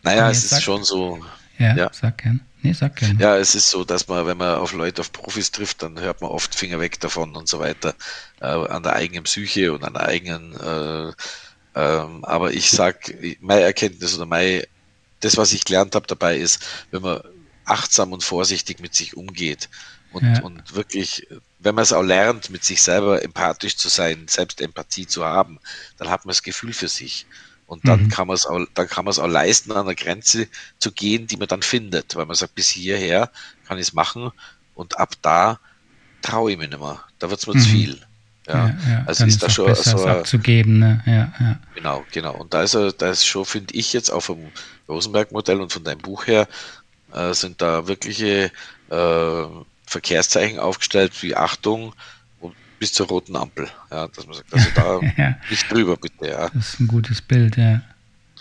[0.02, 1.18] Naja, es ist sag, schon so.
[1.58, 1.90] Ja, ja.
[1.92, 2.40] sag gern.
[2.62, 3.18] Nee, sag gern.
[3.18, 6.20] Ja, es ist so, dass man, wenn man auf Leute, auf Profis trifft, dann hört
[6.20, 7.94] man oft Finger weg davon und so weiter,
[8.40, 11.12] äh, an der eigenen Psyche und an der eigenen, äh,
[11.74, 14.62] ähm, aber ich sag, meine Erkenntnis oder mein,
[15.20, 17.20] das, was ich gelernt habe dabei ist, wenn man
[17.66, 19.68] achtsam und vorsichtig mit sich umgeht
[20.12, 20.40] und, ja.
[20.42, 21.26] und wirklich,
[21.59, 25.59] wenn man es auch lernt, mit sich selber empathisch zu sein, selbst Empathie zu haben,
[25.98, 27.26] dann hat man das Gefühl für sich.
[27.66, 28.09] Und dann mhm.
[28.09, 30.46] kann man es auch, dann kann man es auch leisten, an der Grenze
[30.79, 33.31] zu gehen, die man dann findet, weil man sagt, bis hierher
[33.66, 34.31] kann ich es machen
[34.74, 35.59] und ab da
[36.22, 37.05] traue ich mir nicht mehr.
[37.18, 37.61] Da wird es mir mhm.
[37.61, 38.00] zu viel.
[38.46, 39.05] Ja, ja, ja.
[39.07, 41.02] also ist da schon so abzugeben, ne?
[41.05, 41.59] ja, ja.
[41.74, 42.37] Genau, genau.
[42.37, 44.52] Und da ist da ist schon, finde ich jetzt auch vom
[44.88, 46.46] Rosenberg-Modell und von deinem Buch her,
[47.16, 48.50] äh, sind da wirkliche
[48.90, 49.44] äh,
[49.87, 51.94] Verkehrszeichen aufgestellt wie Achtung
[52.79, 53.68] bis zur roten Ampel.
[53.90, 55.37] Ja, dass man sagt, also da ja.
[55.50, 56.29] nicht drüber bitte.
[56.29, 56.50] Ja.
[56.50, 57.83] Das ist ein gutes Bild, ja.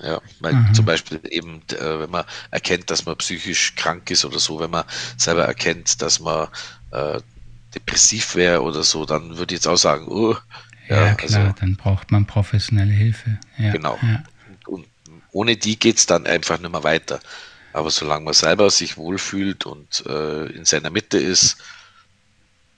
[0.04, 0.74] Ja, weil Aha.
[0.74, 4.70] zum Beispiel eben, äh, wenn man erkennt, dass man psychisch krank ist oder so, wenn
[4.70, 4.84] man
[5.16, 6.50] selber erkennt, dass man
[6.92, 7.22] äh,
[7.74, 10.36] depressiv wäre oder so, dann würde ich jetzt auch sagen, oh,
[10.90, 13.40] ja, ja klar, also, dann braucht man professionelle Hilfe.
[13.58, 13.98] Ja, genau.
[14.02, 14.24] Ja.
[14.68, 14.86] Und
[15.32, 17.22] ohne die geht es dann einfach nicht mehr weiter.
[17.76, 21.58] Aber solange man selber sich wohlfühlt und äh, in seiner Mitte ist,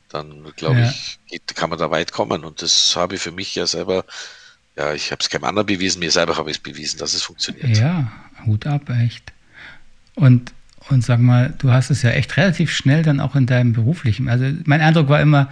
[0.09, 0.89] dann glaube ja.
[0.89, 2.43] ich, geht, kann man da weit kommen.
[2.43, 4.05] Und das habe ich für mich ja selber,
[4.75, 7.21] ja, ich habe es keinem anderen bewiesen, mir selber habe ich es bewiesen, dass es
[7.21, 7.77] funktioniert.
[7.77, 8.11] Ja,
[8.47, 9.31] Hut ab, echt.
[10.15, 10.51] Und
[10.89, 14.29] und sag mal, du hast es ja echt relativ schnell dann auch in deinem beruflichen.
[14.29, 15.51] Also mein Eindruck war immer,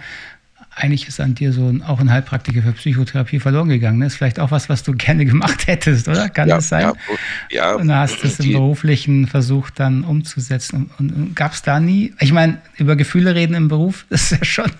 [0.78, 3.98] eigentlich ist an dir so ein, auch ein Heilpraktiker für Psychotherapie verloren gegangen.
[4.00, 6.28] Das ist vielleicht auch was, was du gerne gemacht hättest, oder?
[6.28, 6.82] Kann ja, das sein?
[6.82, 6.92] Ja,
[7.50, 10.90] ja, und du hast es im beruflichen versucht dann umzusetzen.
[10.98, 14.38] Und, und gab es da nie, ich meine, über Gefühle reden im Beruf, das ist
[14.38, 14.70] ja schon,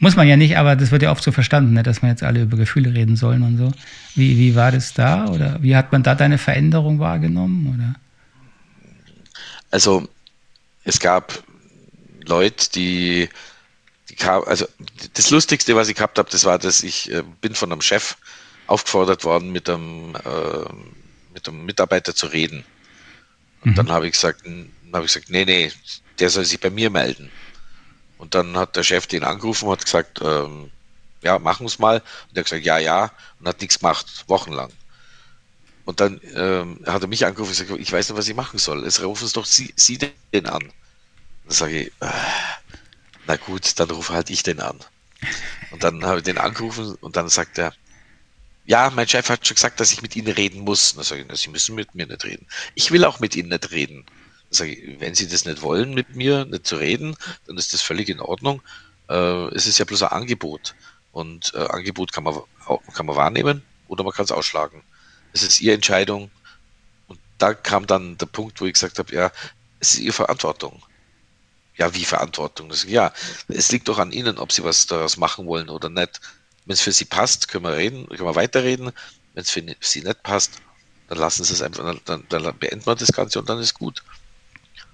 [0.00, 2.24] muss man ja nicht, aber das wird ja oft so verstanden, ne, dass man jetzt
[2.24, 3.72] alle über Gefühle reden sollen und so.
[4.16, 5.28] Wie, wie war das da?
[5.28, 7.72] Oder wie hat man da deine Veränderung wahrgenommen?
[7.74, 7.94] Oder?
[9.70, 10.08] Also
[10.82, 11.44] es gab
[12.26, 13.28] Leute, die,
[14.20, 14.66] kam, also
[15.14, 18.16] das Lustigste, was ich gehabt habe, das war, dass ich äh, bin von einem Chef
[18.66, 20.72] aufgefordert worden, mit einem, äh,
[21.34, 22.64] mit einem Mitarbeiter zu reden.
[23.62, 23.74] Und mhm.
[23.74, 24.44] dann habe ich gesagt,
[24.92, 25.72] habe ich gesagt, nee, nee,
[26.18, 27.30] der soll sich bei mir melden.
[28.18, 30.70] Und dann hat der Chef den angerufen und hat gesagt, ähm,
[31.22, 31.98] ja, machen wir es mal.
[31.98, 34.70] Und der hat gesagt, ja, ja, und hat nichts gemacht, wochenlang.
[35.84, 38.58] Und dann ähm, hat er mich angerufen und gesagt, ich weiß nicht, was ich machen
[38.58, 38.84] soll.
[38.84, 40.62] Es rufen es doch Sie, Sie den an.
[41.44, 42.06] Dann sage ich, äh,
[43.30, 44.78] na gut, dann rufe halt ich den an.
[45.70, 47.72] Und dann habe ich den angerufen und dann sagt er,
[48.66, 50.94] ja, mein Chef hat schon gesagt, dass ich mit Ihnen reden muss.
[50.94, 52.46] Dann sage ich, na, Sie müssen mit mir nicht reden.
[52.74, 54.04] Ich will auch mit Ihnen nicht reden.
[54.06, 57.16] Dann sage ich, wenn Sie das nicht wollen, mit mir nicht zu reden,
[57.46, 58.62] dann ist das völlig in Ordnung.
[59.08, 60.74] Äh, es ist ja bloß ein Angebot.
[61.12, 62.40] Und äh, Angebot kann man,
[62.94, 64.82] kann man wahrnehmen oder man kann es ausschlagen
[65.32, 66.30] es ist ihre Entscheidung.
[67.08, 69.32] Und da kam dann der Punkt, wo ich gesagt habe, ja,
[69.80, 70.82] es ist ihre Verantwortung.
[71.80, 72.70] Ja, wie Verantwortung?
[72.88, 73.10] Ja,
[73.48, 76.20] es liegt doch an ihnen, ob sie was daraus machen wollen oder nicht.
[76.66, 78.92] Wenn es für sie passt, können wir reden, können wir weiterreden.
[79.32, 80.60] Wenn es für sie nicht passt,
[81.08, 84.02] dann lassen sie es einfach, dann, dann beenden wir das Ganze und dann ist gut.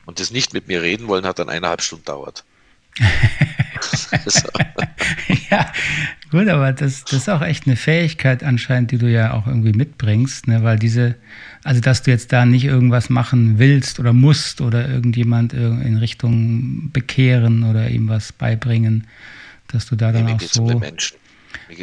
[0.05, 2.44] Und das nicht mit mir reden wollen, hat dann eineinhalb Stunden dauert.
[5.51, 5.72] ja,
[6.31, 9.72] gut, aber das, das ist auch echt eine Fähigkeit anscheinend, die du ja auch irgendwie
[9.72, 10.62] mitbringst, ne?
[10.62, 11.16] weil diese,
[11.66, 16.90] also dass du jetzt da nicht irgendwas machen willst oder musst oder irgendjemand in Richtung
[16.92, 19.07] bekehren oder ihm was beibringen,
[19.68, 20.64] dass du da dann auch so.
[20.64, 20.83] Um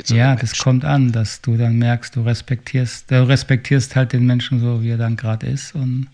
[0.05, 4.59] ja, das kommt an, dass du dann merkst, du respektierst, du respektierst halt den Menschen
[4.59, 6.07] so, wie er dann gerade ist und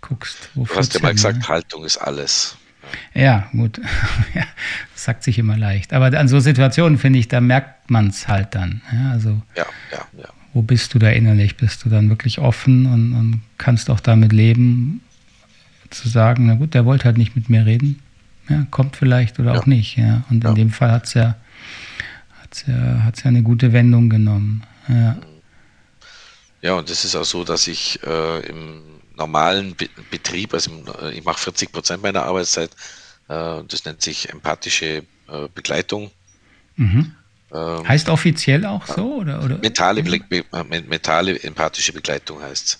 [0.00, 1.48] guckst, wo Du hast ja mal gesagt, ne?
[1.48, 2.56] Haltung ist alles.
[3.14, 3.78] Ja, gut.
[4.34, 5.92] das sagt sich immer leicht.
[5.92, 8.82] Aber an so Situationen, finde ich, da merkt man es halt dann.
[8.92, 10.28] Ja, also, ja, ja, ja.
[10.54, 11.56] Wo bist du da innerlich?
[11.56, 15.00] Bist du dann wirklich offen und, und kannst auch damit leben,
[15.90, 18.00] zu sagen, na gut, der wollte halt nicht mit mir reden.
[18.48, 19.60] Ja, kommt vielleicht oder ja.
[19.60, 19.96] auch nicht.
[19.96, 20.24] Ja.
[20.30, 21.36] Und in dem Fall hat es ja,
[22.40, 24.64] hat's ja, hat's ja eine gute Wendung genommen.
[24.88, 25.16] Ja.
[26.60, 28.82] Ja, und es ist auch so, dass ich äh, im
[29.16, 30.70] normalen Be Betrieb, also
[31.02, 32.70] äh, ich mache 40 Prozent meiner Arbeitszeit,
[33.28, 36.10] äh, das nennt sich empathische äh, Begleitung.
[36.76, 37.14] Mhm.
[37.52, 39.16] Ähm, heißt offiziell auch so?
[39.16, 39.58] Oder, oder?
[39.58, 42.78] Mentale, mentale empathische Begleitung heißt es.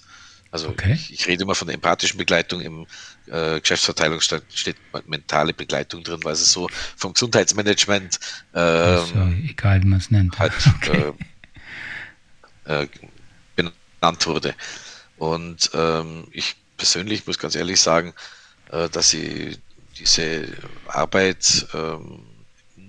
[0.50, 0.92] Also okay.
[0.92, 2.86] ich, ich, rede immer von der empathischen Begleitung im
[3.26, 8.20] äh, Geschäftsverteilungsstand steht mentale Begleitung drin, weil es so vom Gesundheitsmanagement
[8.54, 11.12] ähm, also, egal wie man es nennt halt okay.
[12.66, 12.86] äh, äh,
[13.56, 14.54] benannt wurde.
[15.16, 18.12] Und ähm, ich persönlich muss ganz ehrlich sagen,
[18.70, 19.58] äh, dass ich
[19.98, 20.48] diese
[20.86, 22.26] Arbeit ähm,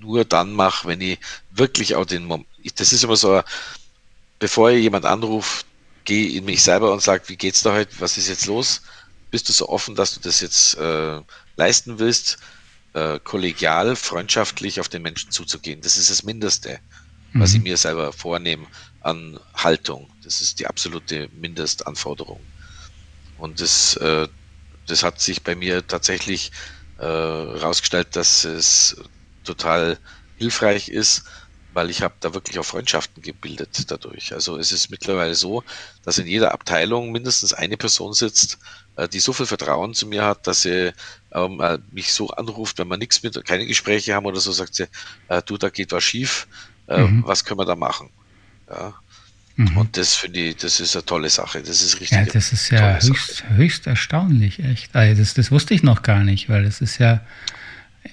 [0.04, 1.20] nur dann mache, wenn ich
[1.52, 3.42] wirklich auch den Moment, das ist immer so,
[4.40, 5.66] bevor ich jemand anruft,
[6.06, 8.82] gehe in mich selber und sage, wie geht's da heute, was ist jetzt los?
[9.32, 11.22] Bist du so offen, dass du das jetzt äh,
[11.56, 12.38] leisten willst,
[12.94, 15.82] äh, kollegial, freundschaftlich auf den Menschen zuzugehen?
[15.82, 16.80] Das ist das Mindeste,
[17.32, 17.40] mhm.
[17.40, 17.64] was ich mhm.
[17.64, 18.68] mir selber vornehme
[19.02, 20.10] an Haltung.
[20.24, 22.42] Das ist die absolute Mindestanforderung.
[23.38, 24.28] Und das, äh,
[24.88, 26.52] das hat sich bei mir tatsächlich
[26.98, 28.98] herausgestellt, äh, dass es
[29.44, 29.98] total
[30.38, 31.24] hilfreich ist,
[31.74, 34.34] weil ich habe da wirklich auch Freundschaften gebildet dadurch.
[34.34, 35.64] Also es ist mittlerweile so,
[36.04, 38.60] dass in jeder Abteilung mindestens eine Person sitzt,
[38.96, 40.94] äh, die so viel Vertrauen zu mir hat, dass sie
[41.32, 44.76] ähm, äh, mich so anruft, wenn wir nichts mit, keine Gespräche haben oder so, sagt
[44.76, 44.88] sie,
[45.30, 46.48] äh, du, da geht was schief,
[46.88, 47.24] äh, mhm.
[47.26, 48.10] was können wir da machen?
[48.70, 48.94] Ja.
[49.56, 49.78] Mhm.
[49.78, 51.62] Und das finde ich, das ist eine tolle Sache.
[51.62, 52.18] Das ist richtig.
[52.18, 54.96] Ja, das ist ja höchst, höchst erstaunlich, echt.
[54.96, 57.22] Also das, das wusste ich noch gar nicht, weil das ist ja,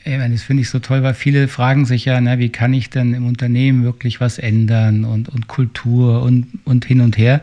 [0.04, 3.14] das finde ich so toll, weil viele fragen sich ja, na, wie kann ich denn
[3.14, 7.42] im Unternehmen wirklich was ändern und, und Kultur und, und hin und her.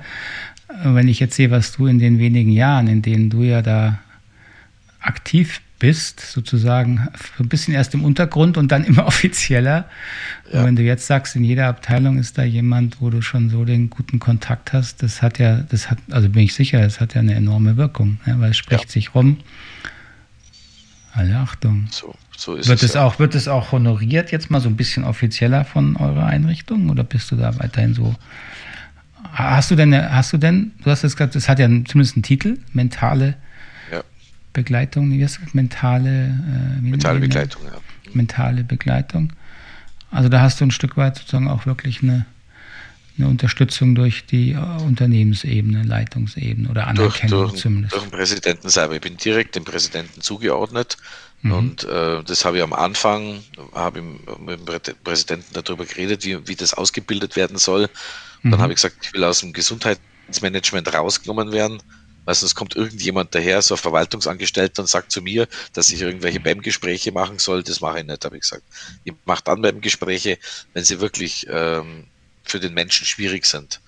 [0.84, 4.00] Wenn ich jetzt sehe, was du in den wenigen Jahren, in denen du ja da
[5.00, 7.08] aktiv bist, sozusagen
[7.40, 9.90] ein bisschen erst im Untergrund und dann immer offizieller.
[10.52, 10.60] Ja.
[10.60, 13.66] Und wenn du jetzt sagst, in jeder Abteilung ist da jemand, wo du schon so
[13.66, 17.14] den guten Kontakt hast, das hat ja, das hat, also bin ich sicher, das hat
[17.14, 18.90] ja eine enorme Wirkung, ja, weil es spricht ja.
[18.90, 19.38] sich rum.
[21.14, 21.88] Alle Achtung.
[21.90, 23.04] So, so ist wird es, es ja.
[23.04, 27.04] auch, wird es auch honoriert jetzt mal so ein bisschen offizieller von eurer Einrichtung oder
[27.04, 28.16] bist du da weiterhin so?
[29.34, 32.24] Hast du denn, hast du denn, du hast jetzt gesagt, es hat ja zumindest einen
[32.24, 33.36] Titel, mentale
[33.92, 34.04] ja.
[34.54, 35.56] Begleitung, wie heißt das?
[35.56, 36.28] Mentale,
[36.78, 37.72] äh, mentale Begleitung, ja.
[38.14, 39.34] Mentale Begleitung.
[40.12, 42.28] Also da hast du ein Stück weit sozusagen auch wirklich eine,
[43.18, 47.96] eine Unterstützung durch die äh, Unternehmensebene, Leitungsebene oder Anerkennung durch, durch, zumindest.
[47.96, 48.94] Durch den Präsidenten selber.
[48.94, 50.98] Ich bin direkt dem Präsidenten zugeordnet
[51.42, 51.52] mhm.
[51.52, 56.48] und äh, das habe ich am Anfang, habe ich mit dem Präsidenten darüber geredet, wie,
[56.48, 57.90] wie das ausgebildet werden soll.
[58.44, 58.52] Mhm.
[58.52, 61.82] Dann habe ich gesagt, ich will aus dem Gesundheitsmanagement rausgenommen werden.
[62.26, 66.42] Weil sonst kommt irgendjemand daher, so ein Verwaltungsangestellter, und sagt zu mir, dass ich irgendwelche
[66.42, 67.64] BEM-Gespräche machen soll.
[67.64, 68.64] Das mache ich nicht, habe ich gesagt.
[69.06, 70.38] Ich mache dann BEM-Gespräche,
[70.74, 72.04] wenn sie wirklich ähm,
[72.44, 73.80] für den Menschen schwierig sind.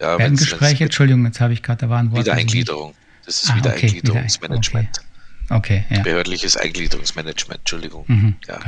[0.00, 2.22] Ja, Gespräche, Entschuldigung, jetzt habe ich gerade, da war ein Wort.
[2.22, 2.94] Wiedereingliederung.
[3.26, 4.98] Das ist ah, Wiedereingliederungsmanagement.
[4.98, 5.06] Okay,
[5.50, 6.02] okay, ja.
[6.02, 8.04] Behördliches Eingliederungsmanagement, Entschuldigung.
[8.06, 8.60] Mhm, ja.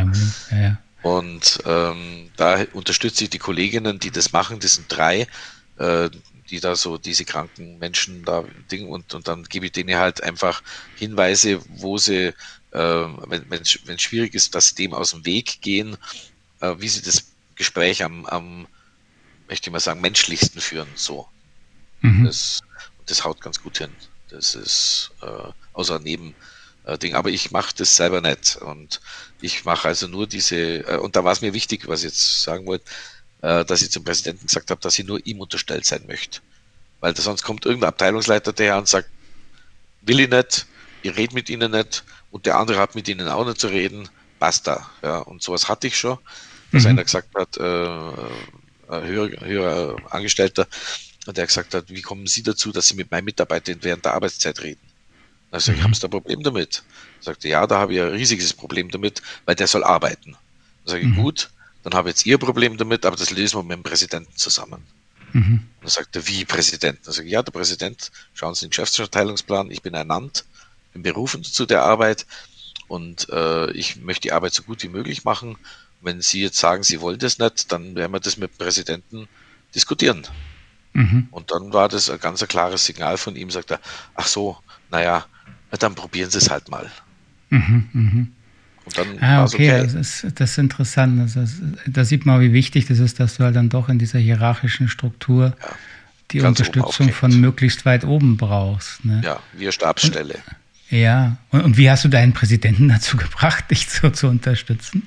[0.51, 0.79] Ja, ja.
[1.03, 5.27] Und ähm, da unterstütze ich die Kolleginnen, die das machen, das sind drei,
[5.79, 6.11] äh,
[6.51, 10.23] die da so diese kranken Menschen da Ding und, und dann gebe ich denen halt
[10.23, 10.63] einfach
[10.97, 12.33] Hinweise, wo sie,
[12.73, 15.97] äh, wenn es schwierig ist, dass sie dem aus dem Weg gehen,
[16.61, 18.67] äh, wie sie das Gespräch am, am
[19.49, 20.89] möchte ich mal sagen, menschlichsten führen.
[20.95, 21.29] So.
[22.01, 22.25] Mhm.
[22.25, 22.61] Das,
[23.07, 23.91] das haut ganz gut hin.
[24.29, 26.35] Das ist äh, außer neben
[26.87, 27.15] äh, Ding.
[27.15, 28.57] Aber ich mache das selber nicht.
[28.57, 29.01] Und
[29.41, 32.43] ich mache also nur diese, äh, und da war es mir wichtig, was ich jetzt
[32.43, 32.85] sagen wollte,
[33.43, 36.41] äh, dass ich zum Präsidenten gesagt habe, dass ich nur ihm unterstellt sein möchte.
[37.01, 39.11] Weil da sonst kommt irgendein Abteilungsleiter daher und sagt,
[40.03, 40.67] will ich nicht,
[41.03, 44.09] ich rede mit ihnen nicht und der andere hat mit ihnen auch nicht zu reden,
[44.39, 44.91] basta.
[45.03, 46.19] Ja, und sowas hatte ich schon,
[46.73, 46.91] dass mhm.
[46.91, 47.61] einer gesagt hat, äh,
[48.89, 50.67] höherer, höherer Angestellter,
[51.27, 54.63] der gesagt hat, wie kommen Sie dazu, dass Sie mit meinen Mitarbeitern während der Arbeitszeit
[54.63, 54.86] reden?
[55.51, 55.85] Also ich mhm.
[55.85, 56.83] habe da ein Problem damit.
[57.21, 60.33] Er sagte, ja, da habe ich ein riesiges Problem damit, weil der soll arbeiten.
[60.33, 61.17] Dann sage ich, mhm.
[61.17, 61.51] gut,
[61.83, 64.83] dann habe ich jetzt Ihr Problem damit, aber das lösen wir mit dem Präsidenten zusammen.
[65.33, 65.61] Mhm.
[65.81, 66.99] Dann sagt er, wie Präsident?
[67.05, 70.45] Dann sage ich, ja, der Präsident, schauen Sie den Geschäftsverteilungsplan, ich bin ernannt,
[70.93, 72.27] bin berufen zu der Arbeit
[72.89, 75.57] und äh, ich möchte die Arbeit so gut wie möglich machen
[76.01, 79.29] wenn Sie jetzt sagen, Sie wollen das nicht, dann werden wir das mit dem Präsidenten
[79.75, 80.27] diskutieren.
[80.93, 81.29] Mhm.
[81.31, 83.81] Und dann war das ein ganz klares Signal von ihm, sagt er,
[84.15, 84.57] ach so,
[84.91, 85.27] naja,
[85.71, 86.91] dann probieren Sie es halt mal.
[87.51, 88.27] Mhm, mh.
[88.87, 89.83] Und dann ah, okay, okay.
[89.83, 91.37] Das, ist, das ist interessant.
[91.37, 94.21] Ist, da sieht man, wie wichtig das ist, dass du halt dann doch in dieser
[94.21, 95.69] hierarchischen Struktur ja,
[96.31, 99.05] die Unterstützung von möglichst weit oben brauchst.
[99.05, 99.23] Ne?
[99.25, 100.35] Ja, wir Stabsstelle.
[100.35, 105.03] Und, ja, und, und, wie hast du deinen Präsidenten dazu gebracht, dich so zu unterstützen?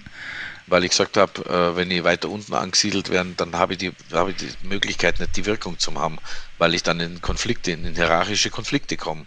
[0.70, 3.92] weil ich gesagt habe, äh, wenn ich weiter unten angesiedelt werden, dann habe ich, die,
[4.12, 6.18] habe ich die Möglichkeit nicht die Wirkung zu haben,
[6.58, 9.26] weil ich dann in Konflikte, in hierarchische Konflikte komme.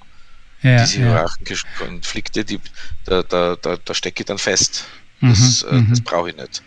[0.63, 1.87] Ja, Diese hierarchischen ja.
[1.87, 2.61] Konflikte, die,
[3.05, 4.85] da, da, da, da stecke ich dann fest.
[5.21, 6.05] Das, mhm, äh, das mhm.
[6.05, 6.63] brauche ich nicht.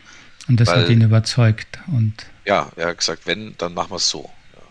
[0.48, 1.80] Und das weil, hat ihn überzeugt.
[1.88, 2.14] Und
[2.46, 4.30] ja, er hat gesagt, wenn, dann machen wir es so.
[4.54, 4.62] Ja.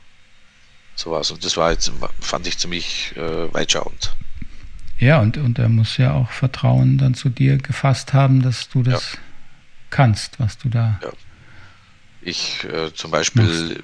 [0.95, 1.31] So war es.
[1.31, 4.15] Und das war jetzt, fand ich ziemlich äh, weitschauend.
[4.99, 8.83] Ja, und, und er muss ja auch Vertrauen dann zu dir gefasst haben, dass du
[8.83, 9.19] das ja
[9.95, 10.99] kannst, was du da.
[11.03, 11.13] Ja.
[12.21, 13.81] Ich äh, zum Beispiel,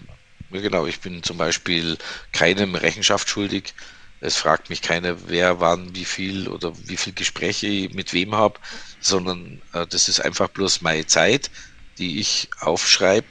[0.51, 1.99] ja, genau, ich bin zum Beispiel
[2.33, 3.75] keinem Rechenschaft schuldig,
[4.21, 8.35] Es fragt mich keiner, wer wann wie viel oder wie viel Gespräche ich mit wem
[8.35, 8.61] habe,
[9.01, 11.51] sondern äh, das ist einfach bloß meine Zeit,
[11.99, 13.29] die ich aufschreibe,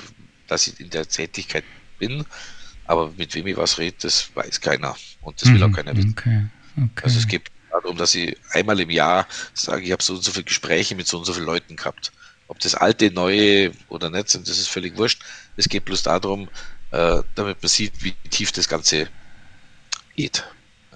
[0.48, 1.64] dass ich in der Tätigkeit
[2.00, 2.26] bin.
[2.86, 4.96] Aber mit wem ich was rede, das weiß keiner.
[5.22, 6.16] Und das will auch mhm, keiner wissen.
[6.18, 7.04] Okay, okay.
[7.04, 10.32] Also es geht darum, dass ich einmal im Jahr sage, ich habe so und so
[10.32, 12.12] viele Gespräche mit so und so vielen Leuten gehabt.
[12.48, 15.22] Ob das alte, neue oder nicht sind, das ist völlig wurscht.
[15.56, 16.50] Es geht bloß darum,
[16.90, 19.08] äh, damit man sieht, wie tief das Ganze
[20.16, 20.46] geht.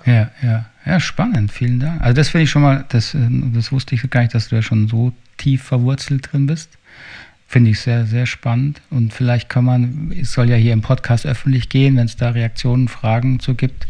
[0.05, 2.01] Ja, ja, ja, spannend, vielen Dank.
[2.01, 3.19] Also das finde ich schon mal, das, äh,
[3.53, 6.77] das wusste ich gar nicht, dass du ja schon so tief verwurzelt drin bist.
[7.47, 8.81] Finde ich sehr, sehr spannend.
[8.89, 12.31] Und vielleicht kann man, es soll ja hier im Podcast öffentlich gehen, wenn es da
[12.31, 13.87] Reaktionen, Fragen zu gibt.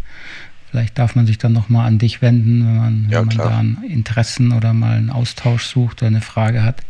[0.69, 3.57] Vielleicht darf man sich dann nochmal an dich wenden, wenn man, ja, wenn man da
[3.59, 6.81] ein Interessen oder mal einen Austausch sucht oder eine Frage hat.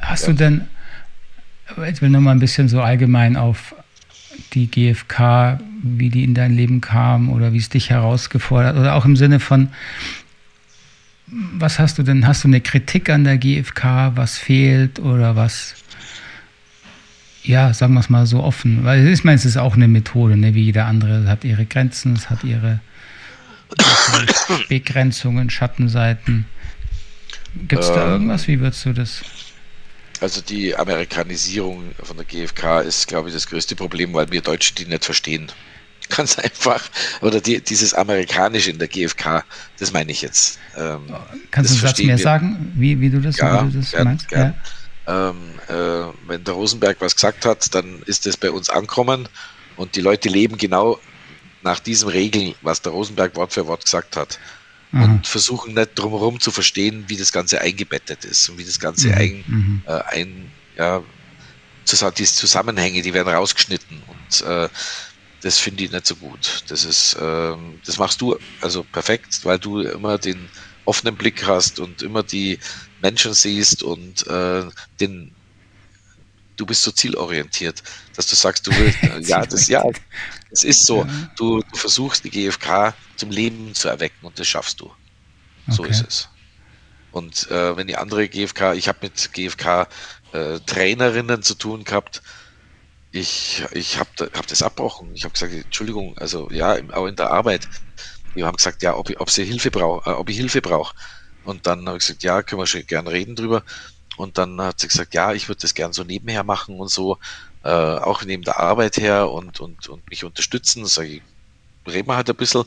[0.00, 0.28] Hast ja.
[0.28, 0.60] du denn,
[1.92, 3.74] ich will nochmal ein bisschen so allgemein auf
[4.52, 9.04] die GfK, wie die in dein Leben kam oder wie es dich herausgefordert oder auch
[9.04, 9.68] im Sinne von,
[11.26, 12.26] was hast du denn?
[12.26, 15.74] Hast du eine Kritik an der GfK, was fehlt oder was?
[17.42, 20.36] Ja, sagen wir es mal so offen, weil ich meine, es ist auch eine Methode,
[20.36, 21.22] ne, wie jeder andere.
[21.24, 22.80] Es hat ihre Grenzen, es hat ihre
[24.68, 26.46] Begrenzungen, Schattenseiten.
[27.68, 28.48] Gibt es da ähm, irgendwas?
[28.48, 29.22] Wie würdest du das?
[30.24, 34.74] Also die Amerikanisierung von der GfK ist, glaube ich, das größte Problem, weil wir Deutsche
[34.74, 35.52] die nicht verstehen.
[36.08, 36.82] Ganz einfach.
[37.20, 39.44] Oder die, dieses Amerikanische in der GfK,
[39.78, 40.58] das meine ich jetzt.
[40.78, 41.14] Ähm,
[41.50, 42.22] Kannst du einen Satz mehr wir.
[42.22, 44.28] sagen, wie, wie du das, ja, wie du das gern, meinst?
[44.28, 44.54] Gern.
[45.06, 45.28] Ja.
[45.28, 45.36] Ähm,
[45.68, 49.28] äh, wenn der Rosenberg was gesagt hat, dann ist das bei uns ankommen
[49.76, 50.98] und die Leute leben genau
[51.62, 54.38] nach diesen Regeln, was der Rosenberg Wort für Wort gesagt hat
[54.94, 55.02] mhm.
[55.02, 59.08] und versuchen nicht drumherum zu verstehen, wie das Ganze eingebettet ist und wie das Ganze
[59.08, 59.14] mhm.
[59.14, 59.82] ein, mhm.
[59.86, 61.02] äh, ein ja,
[62.16, 64.68] die Zusammenhänge, die werden rausgeschnitten und äh,
[65.42, 66.64] das finde ich nicht so gut.
[66.68, 70.48] Das ist, äh, das machst du also perfekt, weil du immer den
[70.86, 72.58] offenen Blick hast und immer die
[73.02, 74.64] Menschen siehst und äh,
[75.00, 75.32] den
[76.56, 77.82] du bist so zielorientiert,
[78.14, 79.82] dass du sagst, du willst, ja, das, ja,
[80.50, 81.06] das ist so.
[81.36, 84.92] Du, du, versuchst die GfK zum Leben zu erwecken und das schaffst du.
[85.68, 85.90] So okay.
[85.90, 86.28] ist es.
[87.10, 89.88] Und äh, wenn die andere GfK, ich habe mit GfK
[90.32, 92.22] äh, Trainerinnen zu tun gehabt,
[93.12, 95.14] ich, ich habe hab das abbrochen.
[95.14, 97.68] Ich habe gesagt, Entschuldigung, also ja, auch in der Arbeit.
[98.34, 100.94] Die haben gesagt, ja, ob, ob sie Hilfe braucht, äh, ob ich Hilfe brauche.
[101.44, 103.62] Und dann habe ich gesagt, ja, können wir schon gern reden drüber.
[104.16, 107.18] Und dann hat sie gesagt, ja, ich würde das gern so nebenher machen und so,
[107.62, 110.84] äh, auch neben der Arbeit her und, und, und mich unterstützen.
[110.86, 111.22] Sag ich,
[111.86, 112.64] reden wir halt ein bisschen.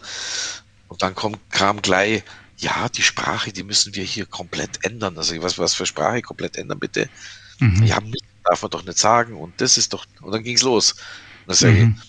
[0.87, 2.23] Und dann kommt, kam gleich,
[2.57, 5.17] ja, die Sprache, die müssen wir hier komplett ändern.
[5.17, 7.09] Also was, was für Sprache komplett ändern, bitte?
[7.59, 7.83] Mhm.
[7.83, 7.99] Ja,
[8.43, 9.35] darf man doch nicht sagen.
[9.35, 10.93] Und das ist doch, und dann ging es los.
[10.93, 12.01] Und dann sage mhm.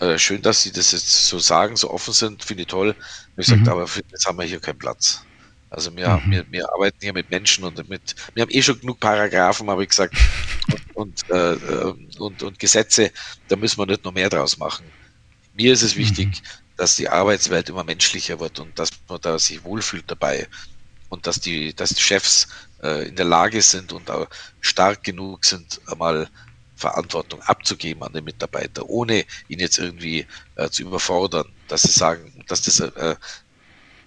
[0.00, 2.88] ich, äh, schön, dass Sie das jetzt so sagen, so offen sind, finde ich toll.
[2.88, 2.96] Und
[3.36, 3.56] ich mhm.
[3.56, 5.24] sagte, aber für das haben wir hier keinen Platz.
[5.70, 6.30] Also wir, mhm.
[6.30, 9.82] wir, wir arbeiten hier mit Menschen und mit, wir haben eh schon genug Paragraphen, habe
[9.82, 10.14] ich gesagt,
[10.94, 13.10] und, und, äh, und, und, Gesetze,
[13.48, 14.84] da müssen wir nicht noch mehr draus machen.
[15.54, 16.46] Mir ist es wichtig, mhm.
[16.76, 20.48] dass die Arbeitswelt immer menschlicher wird und dass man da sich wohlfühlt dabei
[21.08, 22.48] und dass die, dass die Chefs
[22.82, 24.28] äh, in der Lage sind und auch
[24.60, 26.28] stark genug sind, einmal
[26.76, 30.26] Verantwortung abzugeben an den Mitarbeiter, ohne ihn jetzt irgendwie
[30.56, 33.16] äh, zu überfordern, dass sie sagen, dass das äh,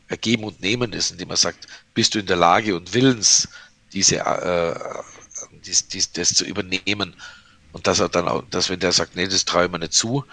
[0.10, 3.50] Ergeben und Nehmen ist, indem er sagt, bist du in der Lage und willens,
[3.93, 4.76] diese, äh,
[5.66, 7.16] dies, dies, das zu übernehmen.
[7.74, 9.93] Und dass er dann auch, dass wenn der sagt, nee, das traue ich mir nicht
[9.93, 10.26] zu,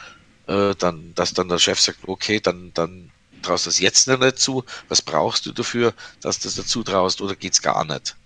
[0.47, 3.11] äh, dann, dass dann der Chef sagt, okay, dann, dann
[3.43, 4.65] traust du das jetzt noch nicht zu.
[4.89, 8.17] Was brauchst du dafür, dass du das dazu traust oder geht's gar nicht?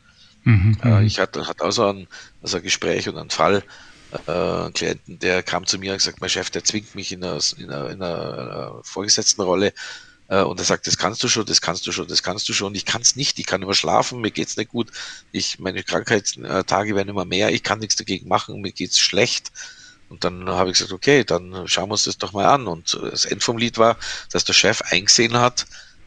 [0.45, 1.07] Mhm, äh, mhm.
[1.07, 2.07] ich hatte, hatte auch so ein,
[2.43, 3.63] also ein Gespräch und einen Fall,
[4.27, 7.25] äh, einen Klienten, der kam zu mir und gesagt, mein Chef, der zwingt mich in
[7.25, 9.73] einer, in einer, in einer vorgesetzten Rolle
[10.29, 12.53] äh, und er sagt, das kannst du schon, das kannst du schon, das kannst du
[12.53, 12.75] schon.
[12.75, 14.91] Ich kann es nicht, ich kann immer schlafen, mir geht's nicht gut.
[15.33, 19.51] Ich, meine Krankheitstage werden immer mehr, ich kann nichts dagegen machen, mir geht's schlecht.
[20.09, 22.67] Und dann habe ich gesagt, okay, dann schauen wir uns das doch mal an.
[22.67, 23.97] Und das End vom Lied war,
[24.33, 25.67] dass der Chef eingesehen hat,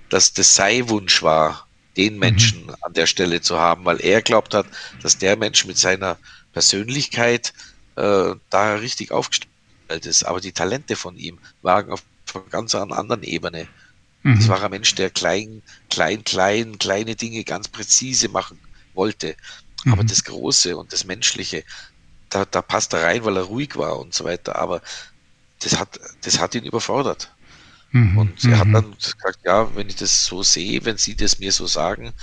[0.10, 2.20] dass das sei Wunsch war, den mhm.
[2.20, 2.76] Menschen mhm.
[2.82, 4.66] an der Stelle zu haben, weil er glaubt hat,
[5.02, 6.18] dass der Mensch mit seiner
[6.54, 7.54] Persönlichkeit
[7.96, 10.24] äh, da richtig aufgestellt ist.
[10.24, 13.68] Aber die Talente von ihm waren auf einer ganz anderen Ebene.
[14.24, 14.36] Mhm.
[14.38, 18.60] Das war ein Mensch, der klein, klein, klein, kleine Dinge ganz präzise machen
[18.94, 19.36] wollte.
[19.84, 19.94] Mhm.
[19.94, 21.64] Aber das Große und das Menschliche,
[22.32, 24.56] da, da passt er rein, weil er ruhig war und so weiter.
[24.56, 24.82] Aber
[25.60, 27.32] das hat, das hat ihn überfordert.
[27.92, 28.18] Mhm.
[28.18, 28.74] Und er hat mhm.
[28.74, 32.14] dann gesagt, ja, wenn ich das so sehe, wenn Sie das mir so sagen,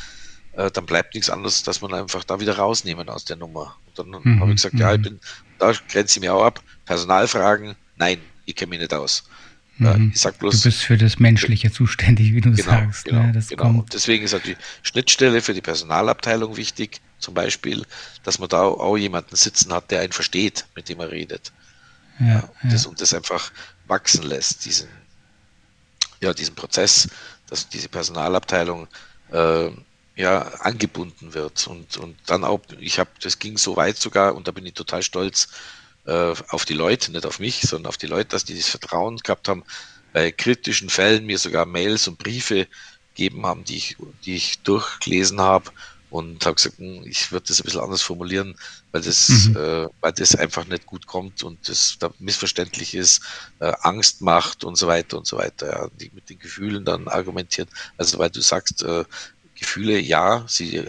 [0.52, 3.76] äh, dann bleibt nichts anderes, dass man einfach da wieder rausnehmen aus der Nummer.
[3.86, 4.40] Und dann mhm.
[4.40, 5.20] habe ich gesagt, ja, ich bin,
[5.58, 6.62] da grenze ich mir auch ab.
[6.86, 9.24] Personalfragen, nein, ich kenne mich nicht aus.
[9.76, 10.10] Mhm.
[10.14, 13.04] Ich sag bloß, du bist für das Menschliche zuständig, wie du genau, sagst.
[13.04, 13.44] Genau, ne?
[13.48, 13.62] genau.
[13.62, 13.92] Kommt.
[13.92, 17.00] Deswegen ist halt die Schnittstelle für die Personalabteilung wichtig.
[17.18, 17.84] Zum Beispiel,
[18.22, 21.52] dass man da auch jemanden sitzen hat, der einen versteht, mit dem er redet.
[22.20, 23.52] Ja, ja, und, das, und das einfach
[23.86, 24.88] wachsen lässt, diesen,
[26.20, 27.08] ja, diesen Prozess,
[27.48, 28.88] dass diese Personalabteilung
[29.32, 29.70] äh,
[30.16, 31.66] ja, angebunden wird.
[31.66, 34.74] Und, und dann auch, ich habe, das ging so weit sogar, und da bin ich
[34.74, 35.48] total stolz
[36.06, 39.18] äh, auf die Leute, nicht auf mich, sondern auf die Leute, dass die das Vertrauen
[39.18, 39.64] gehabt haben,
[40.12, 42.66] bei kritischen Fällen mir sogar Mails und Briefe
[43.14, 45.70] gegeben haben, die ich, die ich durchgelesen habe
[46.10, 48.54] und habe gesagt, hm, ich würde das ein bisschen anders formulieren,
[48.92, 49.56] weil das, mhm.
[49.56, 53.22] äh, weil das einfach nicht gut kommt und das da missverständlich ist,
[53.60, 57.08] äh, Angst macht und so weiter und so weiter, ja, die mit den Gefühlen dann
[57.08, 57.68] argumentiert.
[57.96, 59.04] Also weil du sagst, äh,
[59.54, 60.84] Gefühle, ja, sie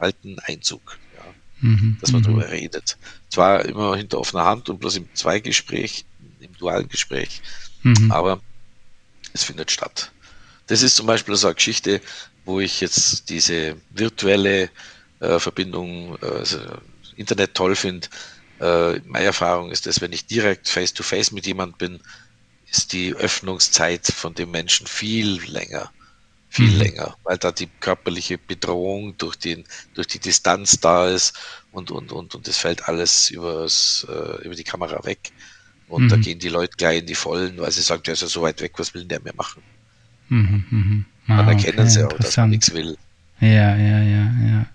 [0.00, 1.24] halten Einzug, ja,
[1.60, 1.96] mhm.
[2.00, 2.26] dass man mhm.
[2.26, 2.98] darüber redet.
[3.30, 6.04] Zwar immer hinter offener Hand und bloß im Zweigespräch,
[6.40, 7.42] im dualen Gespräch,
[7.82, 8.10] mhm.
[8.12, 8.40] aber
[9.32, 10.12] es findet statt.
[10.68, 12.00] Das ist zum Beispiel so eine Geschichte,
[12.44, 14.70] wo ich jetzt diese virtuelle
[15.20, 16.60] äh, Verbindung, äh, also
[17.16, 18.08] Internet toll finde.
[18.60, 22.00] Äh, meine Erfahrung ist, dass wenn ich direkt face-to-face -face mit jemand bin,
[22.70, 25.90] ist die Öffnungszeit von dem Menschen viel länger.
[26.50, 26.78] Viel mhm.
[26.78, 29.64] länger, weil da die körperliche Bedrohung durch, den,
[29.94, 31.34] durch die Distanz da ist
[31.72, 35.30] und, und, und, und es fällt alles übers, äh, über die Kamera weg.
[35.88, 36.08] Und mhm.
[36.08, 38.42] da gehen die Leute gleich in die Vollen, weil sie sagen, der ist ja so
[38.42, 39.62] weit weg, was will der mir machen?
[40.28, 41.04] Mhm, mhm.
[41.28, 42.96] Ah, Dann erkennen okay, sie auch, dass man nichts will.
[43.40, 44.66] Ja, ja, ja, ja.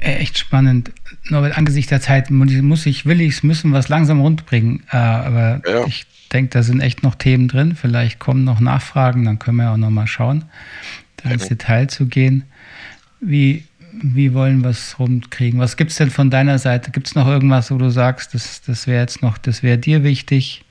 [0.00, 0.92] Äh, echt spannend.
[1.28, 4.82] Norbert, angesichts der Zeit muss ich, will ich es, müssen was langsam rundbringen.
[4.90, 5.86] Äh, aber ja.
[5.86, 7.76] ich denke, da sind echt noch Themen drin.
[7.76, 10.44] Vielleicht kommen noch Nachfragen, dann können wir auch noch mal schauen,
[11.16, 12.44] da ins Detail zu gehen.
[13.20, 15.60] Wie, wie wollen wir es rumkriegen?
[15.60, 16.90] Was gibt es denn von deiner Seite?
[16.90, 20.02] Gibt es noch irgendwas, wo du sagst, das, das wäre jetzt noch, das wäre dir
[20.02, 20.64] wichtig,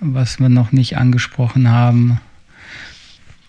[0.00, 2.20] was wir noch nicht angesprochen haben?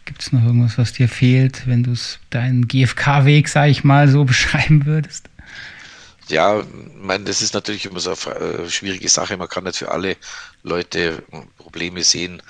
[0.09, 1.93] Gibt es noch irgendwas, was dir fehlt, wenn du
[2.31, 5.29] deinen GFK-Weg, sage ich mal, so beschreiben würdest?
[6.29, 6.65] Ja, ich
[6.99, 9.37] meine, das ist natürlich immer so eine äh, schwierige Sache.
[9.37, 10.17] Man kann nicht für alle
[10.63, 11.21] Leute
[11.59, 12.41] Probleme sehen.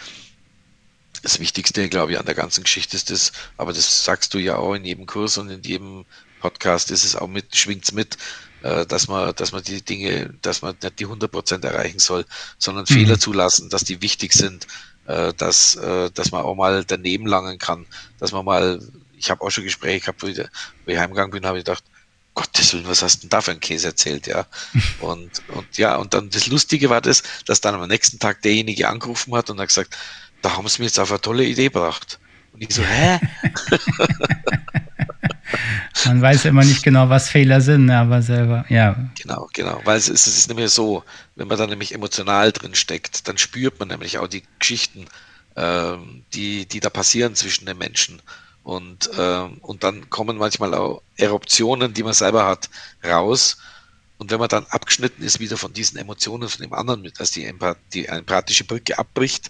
[1.22, 4.56] Das Wichtigste, glaube ich, an der ganzen Geschichte ist das, aber das sagst du ja
[4.56, 6.06] auch in jedem Kurs und in jedem
[6.40, 8.18] Podcast, ist es auch mit, schwingt es mit,
[8.64, 12.26] äh, dass man, dass man die Dinge, dass man nicht die 100 Prozent erreichen soll,
[12.58, 12.94] sondern mhm.
[12.94, 14.66] Fehler zulassen, dass die wichtig sind,
[15.10, 17.88] äh, dass, äh, dass man auch mal daneben langen kann,
[18.20, 18.80] dass man mal,
[19.18, 21.84] ich habe auch schon Gespräche gehabt, wo ich, wo ich heimgegangen bin, habe ich gedacht,
[22.36, 24.46] Gottes Willen, was hast du denn da für einen Käse erzählt, ja?
[25.02, 28.88] Und, und ja, und dann das Lustige war das, dass dann am nächsten Tag derjenige
[28.88, 29.98] angerufen hat und hat gesagt,
[30.42, 32.20] da haben sie mir jetzt auf eine tolle Idee gebracht.
[32.54, 33.20] Und ich so, hä?
[36.06, 38.96] Man weiß immer nicht genau, was Fehler sind, aber selber, ja.
[39.22, 39.82] Genau, genau.
[39.84, 41.04] Weil es ist, es ist nämlich so,
[41.36, 45.06] wenn man da nämlich emotional drin steckt, dann spürt man nämlich auch die Geschichten,
[45.56, 48.22] ähm, die, die da passieren zwischen den Menschen.
[48.64, 52.70] Und, ähm, und dann kommen manchmal auch Eruptionen, die man selber hat,
[53.04, 53.58] raus.
[54.18, 57.32] Und wenn man dann abgeschnitten ist wieder von diesen Emotionen von dem anderen, mit, als
[57.32, 59.50] die, Empath die empathische Brücke abbricht,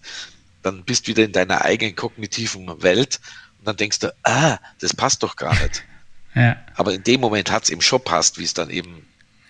[0.62, 3.20] dann bist du wieder in deiner eigenen kognitiven Welt
[3.60, 5.84] und dann denkst du, ah, das passt doch gar nicht.
[6.36, 6.58] Ja.
[6.76, 9.02] Aber in dem Moment hat es eben schon passt, wie es dann eben.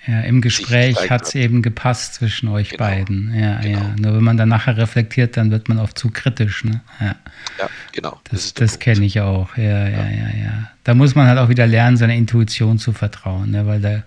[0.07, 2.85] Ja, im Gespräch hat es eben gepasst zwischen euch genau.
[2.85, 3.37] beiden.
[3.37, 3.79] Ja, genau.
[3.79, 3.95] ja.
[3.99, 6.63] Nur wenn man dann nachher reflektiert, dann wird man oft zu kritisch.
[6.63, 6.79] Ne?
[7.01, 7.15] Ja.
[7.59, 8.19] ja, genau.
[8.31, 9.57] Das, das, das kenne ich auch.
[9.57, 13.51] Ja, ja, ja, ja, Da muss man halt auch wieder lernen, seiner Intuition zu vertrauen,
[13.51, 13.67] ne?
[13.67, 14.03] weil da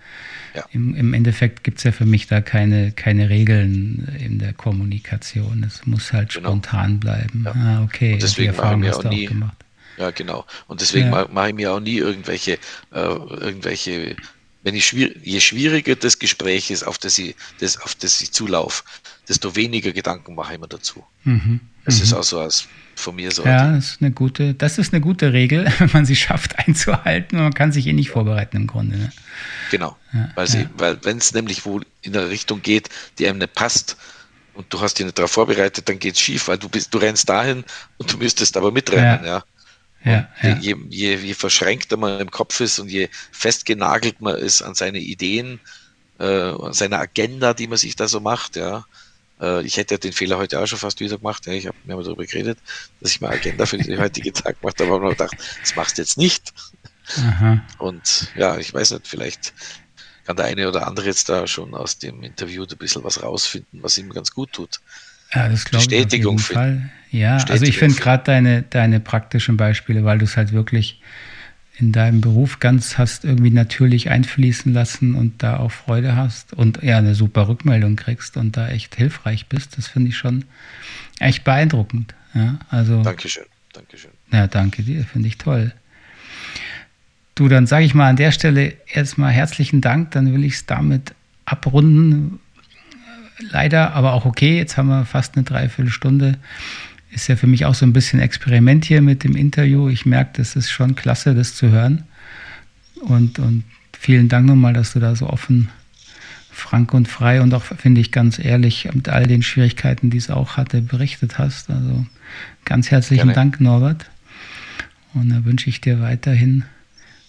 [0.54, 0.64] ja.
[0.72, 5.62] im, im Endeffekt gibt es ja für mich da keine, keine Regeln in der Kommunikation.
[5.62, 6.48] Es muss halt genau.
[6.48, 7.42] spontan bleiben.
[7.44, 7.52] Ja.
[7.52, 9.61] Ah, okay, Und deswegen die Erfahrung hast du auch gemacht.
[9.96, 10.44] Ja, genau.
[10.66, 11.28] Und deswegen ja.
[11.30, 12.52] mache ich mir auch nie irgendwelche,
[12.92, 14.16] äh, irgendwelche,
[14.62, 18.32] wenn ich schwierig, je schwieriger das Gespräch ist, auf das ich, das, auf das ich
[18.32, 18.84] zulaufe,
[19.28, 21.04] desto weniger Gedanken mache ich mir dazu.
[21.24, 21.60] Mhm.
[21.84, 22.02] Das mhm.
[22.02, 23.44] ist auch so als von mir so.
[23.44, 27.38] Ja, das ist eine gute, das ist eine gute Regel, wenn man sie schafft einzuhalten.
[27.38, 28.96] Man kann sich eh nicht vorbereiten im Grunde.
[28.96, 29.12] Ne?
[29.70, 29.96] Genau.
[30.12, 30.70] Ja, weil sie, ja.
[30.76, 32.88] weil wenn es nämlich wohl in eine Richtung geht,
[33.18, 33.96] die einem nicht passt,
[34.54, 36.98] und du hast dich nicht darauf vorbereitet, dann geht es schief, weil du bist, du
[36.98, 37.64] rennst dahin
[37.96, 39.38] und du müsstest aber mitrennen, ja.
[39.38, 39.44] ja.
[40.04, 40.58] Ja, ja.
[40.58, 44.98] Je, je, je verschränkter man im Kopf ist und je festgenagelt man ist an seine
[44.98, 45.60] Ideen,
[46.18, 48.84] äh, an seine Agenda, die man sich da so macht, ja.
[49.40, 51.46] Äh, ich hätte den Fehler heute auch schon fast wieder gemacht.
[51.46, 51.52] Ja.
[51.52, 52.58] Ich habe mir mal darüber geredet,
[53.00, 55.98] dass ich mal Agenda für den heutigen Tag gemacht habe, aber ich gedacht, das machst
[55.98, 56.52] du jetzt nicht.
[57.18, 57.62] Aha.
[57.78, 59.52] Und ja, ich weiß nicht, vielleicht
[60.24, 63.82] kann der eine oder andere jetzt da schon aus dem Interview ein bisschen was rausfinden,
[63.82, 64.80] was ihm ganz gut tut.
[65.34, 66.90] Ja, das glaube ich auf jeden Fall.
[67.10, 71.00] Ja, also ich finde gerade deine, deine praktischen Beispiele, weil du es halt wirklich
[71.78, 76.82] in deinem Beruf ganz hast irgendwie natürlich einfließen lassen und da auch Freude hast und
[76.82, 79.76] ja eine super Rückmeldung kriegst und da echt hilfreich bist.
[79.78, 80.44] Das finde ich schon
[81.18, 82.14] echt beeindruckend.
[82.34, 84.10] Ja, also, Dankeschön, Dankeschön.
[84.32, 85.72] Ja, danke dir, finde ich toll.
[87.34, 90.66] Du, dann sage ich mal an der Stelle erstmal herzlichen Dank, dann will ich es
[90.66, 91.14] damit
[91.44, 92.40] abrunden.
[93.50, 96.38] Leider, aber auch okay, jetzt haben wir fast eine Dreiviertelstunde.
[97.10, 99.88] Ist ja für mich auch so ein bisschen Experiment hier mit dem Interview.
[99.88, 102.04] Ich merke, das ist schon klasse, das zu hören.
[103.00, 103.64] Und, und
[103.98, 105.68] vielen Dank nochmal, dass du da so offen,
[106.50, 110.30] frank und frei und auch, finde ich, ganz ehrlich mit all den Schwierigkeiten, die es
[110.30, 111.70] auch hatte, berichtet hast.
[111.70, 112.06] Also
[112.64, 113.34] ganz herzlichen Gerne.
[113.34, 114.06] Dank, Norbert.
[115.14, 116.64] Und da wünsche ich dir weiterhin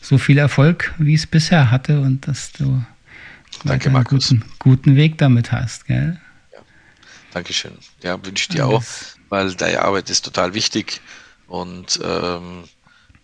[0.01, 2.83] so viel Erfolg, wie es bisher hatte und dass du
[3.63, 5.85] Danke, einen guten, guten, Weg damit hast.
[5.85, 6.19] Gell?
[6.51, 6.59] Ja.
[7.31, 7.73] Dankeschön.
[8.01, 8.83] Ja, wünsche ich dir auch,
[9.29, 11.01] weil deine Arbeit ist total wichtig
[11.47, 12.63] und ähm,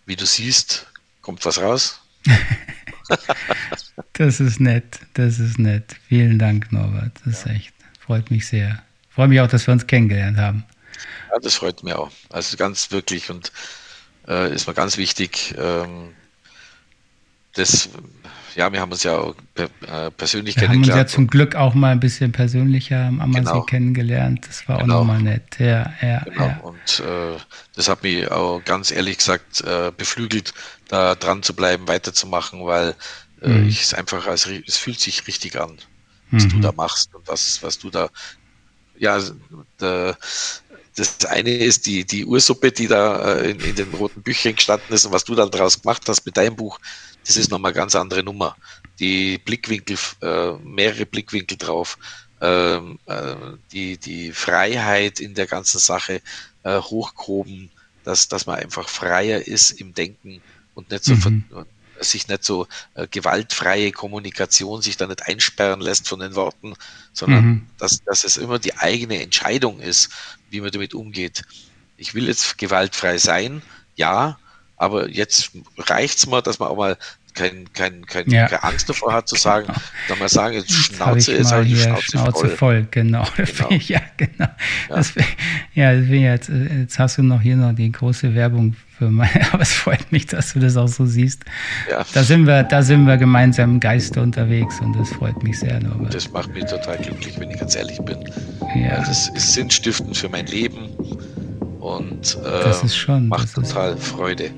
[0.05, 0.87] wie du siehst,
[1.21, 2.01] kommt was raus.
[4.13, 5.95] das ist nett, das ist nett.
[6.07, 7.13] Vielen Dank, Norbert.
[7.25, 7.51] Das ja.
[7.51, 8.81] ist echt, freut mich sehr.
[9.09, 10.63] Freue mich auch, dass wir uns kennengelernt haben.
[11.31, 12.11] Ja, das freut mich auch.
[12.29, 13.51] Also ganz wirklich und
[14.27, 15.55] äh, ist mir ganz wichtig.
[15.57, 16.13] Ähm,
[17.53, 17.89] das,
[18.55, 20.87] ja, wir haben uns ja auch äh, persönlich wir kennengelernt.
[20.87, 23.61] Wir haben uns ja zum Glück auch mal ein bisschen persönlicher am Ammersee genau.
[23.63, 24.45] kennengelernt.
[24.47, 24.95] Das war genau.
[24.95, 25.59] auch nochmal nett.
[25.59, 26.45] Ja, ja, genau.
[26.45, 26.59] ja.
[26.61, 27.37] Und äh,
[27.75, 30.53] das hat mich auch ganz ehrlich gesagt äh, beflügelt,
[30.87, 32.95] da dran zu bleiben, weiterzumachen, weil
[33.41, 33.67] äh, mhm.
[33.67, 35.77] ich es einfach als es fühlt sich richtig an,
[36.31, 36.49] was mhm.
[36.49, 38.09] du da machst und was, was du da
[38.97, 39.17] ja,
[39.79, 40.17] der,
[40.99, 44.93] das eine ist die, die Ursuppe, die da äh, in, in, den roten Büchern gestanden
[44.93, 46.79] ist und was du dann daraus gemacht hast mit deinem Buch,
[47.25, 48.55] das ist nochmal eine ganz andere Nummer.
[48.99, 51.97] Die Blickwinkel, äh, mehrere Blickwinkel drauf,
[52.41, 53.35] ähm, äh,
[53.71, 56.21] die, die Freiheit in der ganzen Sache
[56.63, 57.69] äh, hochgehoben,
[58.03, 60.41] dass, dass man einfach freier ist im Denken
[60.73, 61.43] und nicht so mhm.
[61.99, 66.75] sich nicht so äh, gewaltfreie Kommunikation sich da nicht einsperren lässt von den Worten,
[67.13, 67.67] sondern mhm.
[67.77, 70.09] dass, dass es immer die eigene Entscheidung ist,
[70.49, 71.43] wie man damit umgeht.
[71.97, 73.61] Ich will jetzt gewaltfrei sein,
[73.95, 74.39] ja,
[74.79, 76.97] aber jetzt reicht's mal, dass man auch mal
[77.33, 78.47] kein, kein, kein, ja.
[78.47, 79.79] keine Angst davor hat zu sagen, genau.
[80.07, 82.57] dann mal sagen, jetzt Schnauze ist halt die Schnauze, Schnauze voll.
[82.57, 82.87] voll.
[82.91, 83.25] Genau.
[83.37, 83.69] genau.
[83.71, 84.49] ja, genau.
[84.89, 85.13] Ja, das,
[85.73, 89.73] ja jetzt, jetzt hast du noch hier noch die große Werbung für meine, aber es
[89.73, 91.43] freut mich, dass du das auch so siehst.
[91.89, 92.05] Ja.
[92.13, 95.79] Da sind wir, da sind wir gemeinsam im Geiste unterwegs und das freut mich sehr.
[95.79, 96.13] Norbert.
[96.13, 98.17] Das macht mich total glücklich, wenn ich ganz ehrlich bin.
[98.75, 98.97] Ja.
[98.97, 100.89] Das ist sinnstiftend für mein Leben
[101.79, 104.51] und äh, das ist schon, macht total Freude.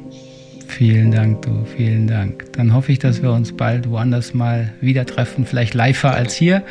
[0.72, 2.46] Vielen Dank, du, vielen Dank.
[2.54, 6.64] Dann hoffe ich, dass wir uns bald woanders mal wieder treffen, vielleicht live als hier.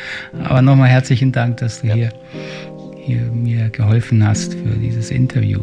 [0.43, 1.95] Aber nochmal herzlichen Dank, dass du ja.
[1.95, 2.09] hier,
[2.97, 5.61] hier mir geholfen hast für dieses Interview.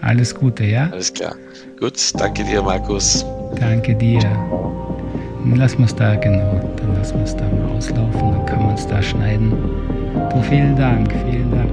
[0.00, 0.90] Alles Gute, ja?
[0.92, 1.34] Alles klar.
[1.80, 3.26] Gut, danke dir, Markus.
[3.58, 4.20] Danke dir.
[4.20, 6.60] Dann lassen wir es da, genau.
[6.76, 9.50] Dann lassen wir es da mal auslaufen, dann kann man es da schneiden.
[10.30, 11.70] Du, vielen Dank, vielen Dank.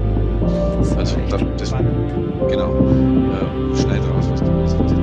[0.80, 1.72] Das also, das,
[2.50, 2.72] genau.
[2.74, 4.99] Äh, schneid raus, was du willst.